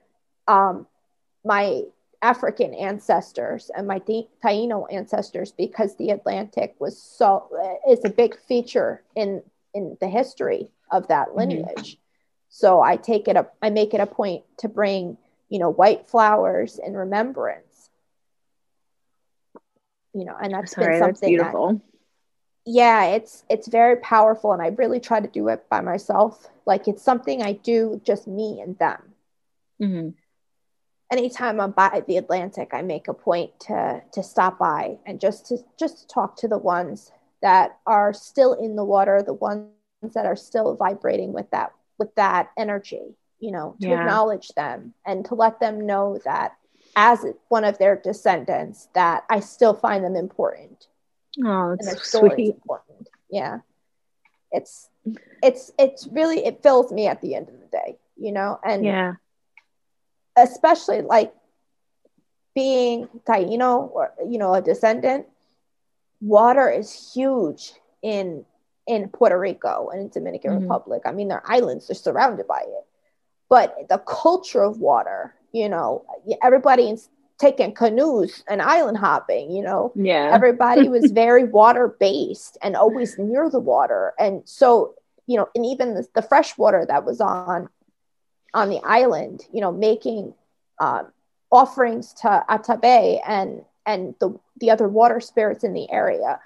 um, 0.47 0.87
my 1.43 1.83
African 2.21 2.73
ancestors 2.73 3.69
and 3.75 3.87
my 3.87 3.99
Taino 3.99 4.91
ancestors 4.91 5.51
because 5.51 5.95
the 5.95 6.09
Atlantic 6.09 6.75
was 6.79 6.99
so 6.99 7.47
it's 7.85 8.05
a 8.05 8.09
big 8.09 8.35
feature 8.47 9.03
in 9.15 9.43
in 9.73 9.97
the 10.01 10.07
history 10.07 10.69
of 10.91 11.07
that 11.07 11.27
mm-hmm. 11.27 11.39
lineage. 11.39 11.91
Mm-hmm. 11.91 11.99
So 12.49 12.81
I 12.81 12.97
take 12.97 13.27
it 13.27 13.37
up 13.37 13.55
I 13.61 13.69
make 13.69 13.93
it 13.93 13.99
a 13.99 14.07
point 14.07 14.43
to 14.57 14.67
bring, 14.67 15.17
you 15.49 15.59
know, 15.59 15.69
white 15.69 16.07
flowers 16.07 16.79
in 16.83 16.93
remembrance 16.93 17.64
you 20.15 20.23
know, 20.23 20.35
and 20.41 20.53
that's 20.53 20.71
Sorry, 20.71 20.93
been 20.93 20.99
something 20.99 21.11
that's 21.11 21.27
beautiful. 21.27 21.73
That, 21.73 21.81
yeah, 22.65 23.05
it's 23.07 23.43
it's 23.49 23.67
very 23.67 23.97
powerful, 23.97 24.53
and 24.53 24.61
I 24.61 24.67
really 24.67 24.99
try 24.99 25.19
to 25.19 25.27
do 25.27 25.49
it 25.49 25.67
by 25.69 25.81
myself. 25.81 26.47
Like 26.65 26.87
it's 26.87 27.03
something 27.03 27.43
I 27.43 27.51
do 27.51 28.01
just 28.03 28.25
me 28.25 28.61
and 28.61 28.79
them. 28.79 29.01
Mm-hmm. 29.81 30.09
Anytime 31.11 31.59
I'm 31.59 31.71
by 31.71 32.01
the 32.07 32.17
Atlantic, 32.17 32.69
I 32.73 32.81
make 32.81 33.09
a 33.09 33.13
point 33.13 33.51
to 33.61 34.01
to 34.13 34.23
stop 34.23 34.57
by 34.57 34.97
and 35.05 35.19
just 35.19 35.47
to 35.47 35.57
just 35.77 36.01
to 36.01 36.07
talk 36.07 36.37
to 36.37 36.47
the 36.47 36.57
ones 36.57 37.11
that 37.41 37.77
are 37.85 38.13
still 38.13 38.53
in 38.53 38.77
the 38.77 38.85
water, 38.85 39.21
the 39.21 39.33
ones 39.33 39.69
that 40.13 40.25
are 40.25 40.37
still 40.37 40.75
vibrating 40.75 41.33
with 41.33 41.51
that 41.51 41.73
with 41.99 42.15
that 42.15 42.51
energy. 42.57 43.15
You 43.39 43.51
know, 43.51 43.75
to 43.81 43.89
yeah. 43.89 43.99
acknowledge 43.99 44.47
them 44.55 44.93
and 45.05 45.25
to 45.25 45.35
let 45.35 45.59
them 45.59 45.85
know 45.85 46.19
that 46.23 46.55
as 46.95 47.25
one 47.49 47.63
of 47.63 47.77
their 47.77 47.95
descendants 47.95 48.87
that 48.93 49.25
I 49.29 49.39
still 49.39 49.73
find 49.73 50.03
them 50.03 50.15
important. 50.15 50.87
Oh, 51.43 51.75
that's 51.79 52.09
so 52.09 52.27
sweet. 52.29 52.55
Important. 52.55 53.09
Yeah. 53.29 53.59
It's 54.51 54.89
it's 55.43 55.71
it's 55.77 56.07
really 56.07 56.45
it 56.45 56.63
fills 56.63 56.91
me 56.91 57.07
at 57.07 57.21
the 57.21 57.35
end 57.35 57.49
of 57.49 57.59
the 57.59 57.67
day, 57.67 57.97
you 58.15 58.31
know, 58.31 58.59
and 58.63 58.85
yeah, 58.85 59.13
especially 60.37 61.01
like 61.01 61.33
being 62.53 63.07
Taino 63.27 63.91
or 63.91 64.13
you 64.25 64.37
know 64.37 64.53
a 64.53 64.61
descendant, 64.61 65.25
water 66.21 66.69
is 66.69 67.13
huge 67.13 67.73
in 68.01 68.45
in 68.87 69.09
Puerto 69.09 69.37
Rico 69.37 69.89
and 69.91 70.01
in 70.01 70.09
Dominican 70.09 70.51
mm-hmm. 70.51 70.63
Republic. 70.63 71.01
I 71.05 71.11
mean, 71.11 71.27
they're 71.27 71.43
islands; 71.45 71.87
they're 71.87 71.95
surrounded 71.95 72.47
by 72.47 72.61
it. 72.61 72.85
But 73.49 73.87
the 73.89 73.97
culture 73.99 74.63
of 74.63 74.79
water 74.79 75.35
you 75.55 75.69
know, 75.69 76.05
everybody's 76.43 77.07
taking 77.37 77.73
canoes 77.73 78.43
and 78.49 78.61
island 78.61 78.97
hopping, 78.97 79.51
you 79.51 79.63
know. 79.63 79.93
Yeah. 79.95 80.31
Everybody 80.33 80.89
was 80.97 81.11
very 81.11 81.45
water 81.45 81.95
based 81.97 82.57
and 82.61 82.75
always 82.75 83.17
near 83.17 83.49
the 83.49 83.59
water. 83.59 84.13
And 84.19 84.41
so, 84.45 84.95
you 85.27 85.37
know, 85.37 85.47
and 85.55 85.65
even 85.65 85.93
the, 85.93 86.05
the 86.13 86.21
fresh 86.21 86.57
water 86.57 86.85
that 86.87 87.05
was 87.05 87.21
on 87.21 87.69
on 88.53 88.69
the 88.69 88.81
island, 88.83 89.45
you 89.53 89.61
know, 89.61 89.71
making 89.71 90.33
um, 90.79 91.07
offerings 91.51 92.13
to 92.13 92.43
Atabey 92.49 93.21
and 93.25 93.63
and 93.85 94.13
the 94.19 94.37
the 94.59 94.71
other 94.71 94.89
water 94.89 95.21
spirits 95.21 95.63
in 95.63 95.71
the 95.73 95.89
area. 95.89 96.39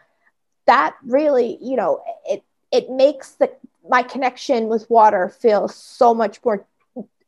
That 0.67 0.95
really, 1.03 1.57
you 1.61 1.75
know, 1.77 2.03
it 2.27 2.43
it 2.71 2.91
makes 2.91 3.31
the 3.31 3.51
my 3.89 4.03
connection 4.03 4.67
with 4.67 4.87
water 4.87 5.29
feel 5.29 5.67
so 5.67 6.13
much 6.13 6.39
more 6.45 6.67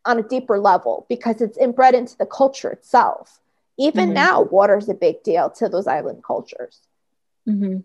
on 0.05 0.19
a 0.19 0.23
deeper 0.23 0.59
level 0.59 1.05
because 1.09 1.41
it's 1.41 1.57
inbred 1.57 1.93
into 1.93 2.17
the 2.17 2.25
culture 2.25 2.69
itself. 2.71 3.39
Even 3.77 4.05
mm-hmm. 4.05 4.15
now, 4.15 4.41
water 4.41 4.77
is 4.77 4.89
a 4.89 4.93
big 4.93 5.23
deal 5.23 5.49
to 5.51 5.69
those 5.69 5.87
island 5.87 6.23
cultures. 6.23 6.79
Mm-hmm. 7.47 7.79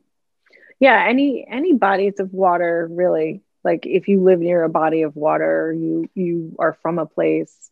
Yeah, 0.78 1.04
any 1.08 1.46
any 1.48 1.72
bodies 1.72 2.20
of 2.20 2.32
water 2.32 2.88
really. 2.90 3.42
Like 3.64 3.86
if 3.86 4.06
you 4.06 4.22
live 4.22 4.40
near 4.40 4.62
a 4.62 4.68
body 4.68 5.02
of 5.02 5.16
water, 5.16 5.72
you 5.72 6.08
you 6.14 6.54
are 6.58 6.74
from 6.82 6.98
a 6.98 7.06
place. 7.06 7.70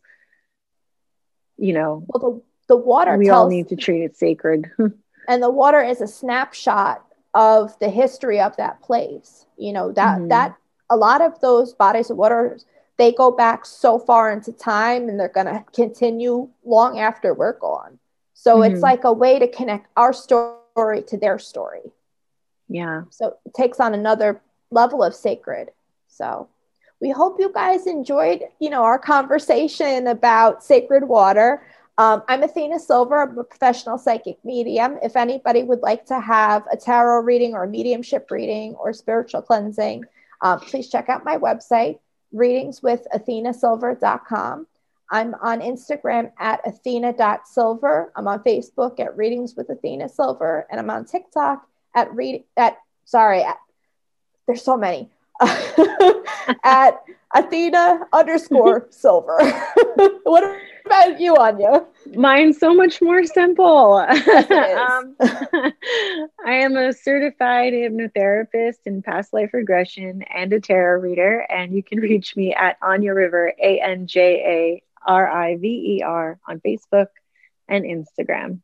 You 1.57 1.73
know, 1.73 2.05
well, 2.07 2.43
the 2.67 2.75
the 2.75 2.81
water. 2.81 3.17
We 3.17 3.27
tells, 3.27 3.43
all 3.43 3.49
need 3.49 3.69
to 3.69 3.75
treat 3.75 4.03
it 4.03 4.17
sacred. 4.17 4.71
and 5.27 5.43
the 5.43 5.49
water 5.49 5.81
is 5.81 6.01
a 6.01 6.07
snapshot 6.07 7.05
of 7.33 7.77
the 7.79 7.89
history 7.89 8.39
of 8.41 8.57
that 8.57 8.81
place. 8.81 9.45
You 9.57 9.73
know 9.73 9.91
that 9.91 10.17
mm-hmm. 10.17 10.29
that 10.29 10.57
a 10.89 10.97
lot 10.97 11.21
of 11.21 11.39
those 11.41 11.73
bodies 11.73 12.09
of 12.09 12.17
water 12.17 12.57
they 12.97 13.11
go 13.11 13.31
back 13.31 13.65
so 13.65 13.99
far 13.99 14.31
into 14.31 14.51
time 14.51 15.09
and 15.09 15.19
they're 15.19 15.27
going 15.27 15.47
to 15.47 15.63
continue 15.73 16.49
long 16.63 16.99
after 16.99 17.33
we're 17.33 17.57
gone. 17.59 17.99
So 18.33 18.57
mm-hmm. 18.57 18.73
it's 18.73 18.81
like 18.81 19.03
a 19.03 19.13
way 19.13 19.39
to 19.39 19.47
connect 19.47 19.87
our 19.97 20.13
story 20.13 21.03
to 21.07 21.17
their 21.17 21.39
story. 21.39 21.91
Yeah. 22.69 23.03
So 23.09 23.37
it 23.45 23.53
takes 23.53 23.79
on 23.79 23.93
another 23.93 24.41
level 24.71 25.03
of 25.03 25.13
sacred. 25.13 25.71
So 26.07 26.47
we 27.01 27.11
hope 27.11 27.37
you 27.39 27.51
guys 27.53 27.87
enjoyed, 27.87 28.43
you 28.59 28.69
know, 28.69 28.83
our 28.83 28.99
conversation 28.99 30.07
about 30.07 30.63
sacred 30.63 31.07
water. 31.07 31.65
Um, 31.97 32.23
I'm 32.27 32.43
Athena 32.43 32.79
Silver. 32.79 33.21
I'm 33.21 33.37
a 33.37 33.43
professional 33.43 33.97
psychic 33.97 34.37
medium. 34.43 34.97
If 35.03 35.15
anybody 35.15 35.63
would 35.63 35.81
like 35.81 36.05
to 36.07 36.19
have 36.19 36.63
a 36.71 36.77
tarot 36.77 37.21
reading 37.23 37.53
or 37.53 37.63
a 37.63 37.67
mediumship 37.67 38.29
reading 38.31 38.75
or 38.75 38.91
spiritual 38.93 39.41
cleansing, 39.41 40.03
um, 40.41 40.59
please 40.59 40.89
check 40.89 41.09
out 41.09 41.23
my 41.23 41.37
website, 41.37 41.99
readingswithathenasilver.com. 42.33 44.67
I'm 45.11 45.35
on 45.35 45.61
Instagram 45.61 46.31
at 46.39 46.61
athena.silver. 46.65 48.11
I'm 48.15 48.27
on 48.27 48.39
Facebook 48.39 48.99
at 48.99 49.15
Readings 49.15 49.55
with 49.55 49.69
Athena 49.69 50.09
Silver. 50.09 50.65
And 50.69 50.79
I'm 50.79 50.89
on 50.89 51.05
TikTok 51.05 51.67
at 51.95 52.11
read 52.13 52.43
at 52.57 52.77
sorry, 53.05 53.43
at, 53.43 53.57
there's 54.47 54.63
so 54.63 54.77
many. 54.77 55.09
at 56.63 57.03
Athena 57.33 58.07
underscore 58.13 58.87
silver. 58.89 59.37
what 60.23 60.43
about 60.85 61.19
you, 61.19 61.33
Anja? 61.33 61.85
Mine's 62.13 62.59
so 62.59 62.73
much 62.73 63.01
more 63.01 63.23
simple. 63.25 63.93
um, 63.97 65.15
I 65.19 65.73
am 66.45 66.75
a 66.75 66.93
certified 66.93 67.73
hypnotherapist 67.73 68.79
in 68.85 69.01
past 69.01 69.33
life 69.33 69.53
regression 69.53 70.23
and 70.23 70.53
a 70.53 70.59
tarot 70.59 71.01
reader, 71.01 71.39
and 71.49 71.73
you 71.73 71.83
can 71.83 71.99
reach 71.99 72.35
me 72.35 72.53
at 72.53 72.79
Anja 72.81 73.15
River, 73.15 73.53
A 73.61 73.79
N 73.81 74.07
J 74.07 74.81
A 75.05 75.09
R 75.09 75.27
I 75.27 75.57
V 75.57 75.97
E 75.97 76.03
R, 76.03 76.39
on 76.47 76.59
Facebook 76.59 77.07
and 77.67 77.83
Instagram. 77.85 78.59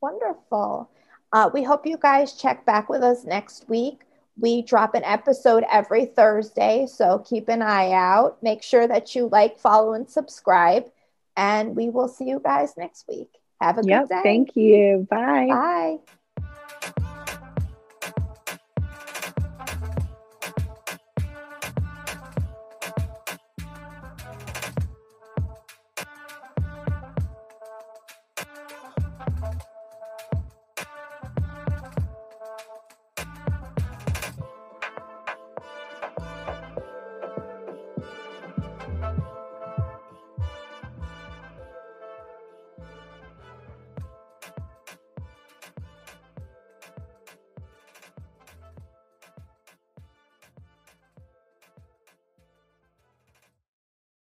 Wonderful. 0.00 0.90
Uh, 1.32 1.50
we 1.52 1.62
hope 1.62 1.86
you 1.86 1.96
guys 1.96 2.34
check 2.34 2.66
back 2.66 2.88
with 2.88 3.02
us 3.02 3.24
next 3.24 3.68
week. 3.68 4.02
We 4.38 4.62
drop 4.62 4.94
an 4.94 5.04
episode 5.04 5.64
every 5.70 6.06
Thursday, 6.06 6.86
so 6.86 7.18
keep 7.18 7.48
an 7.48 7.62
eye 7.62 7.92
out. 7.92 8.42
Make 8.42 8.62
sure 8.62 8.86
that 8.86 9.14
you 9.14 9.28
like, 9.28 9.58
follow, 9.58 9.92
and 9.92 10.08
subscribe. 10.08 10.90
And 11.36 11.74
we 11.76 11.90
will 11.90 12.08
see 12.08 12.24
you 12.24 12.40
guys 12.42 12.74
next 12.76 13.04
week. 13.08 13.28
Have 13.60 13.78
a 13.78 13.82
yep, 13.84 14.02
good 14.02 14.14
day. 14.14 14.22
Thank 14.22 14.56
you. 14.56 15.06
Bye. 15.08 15.46
Bye. 15.48 15.96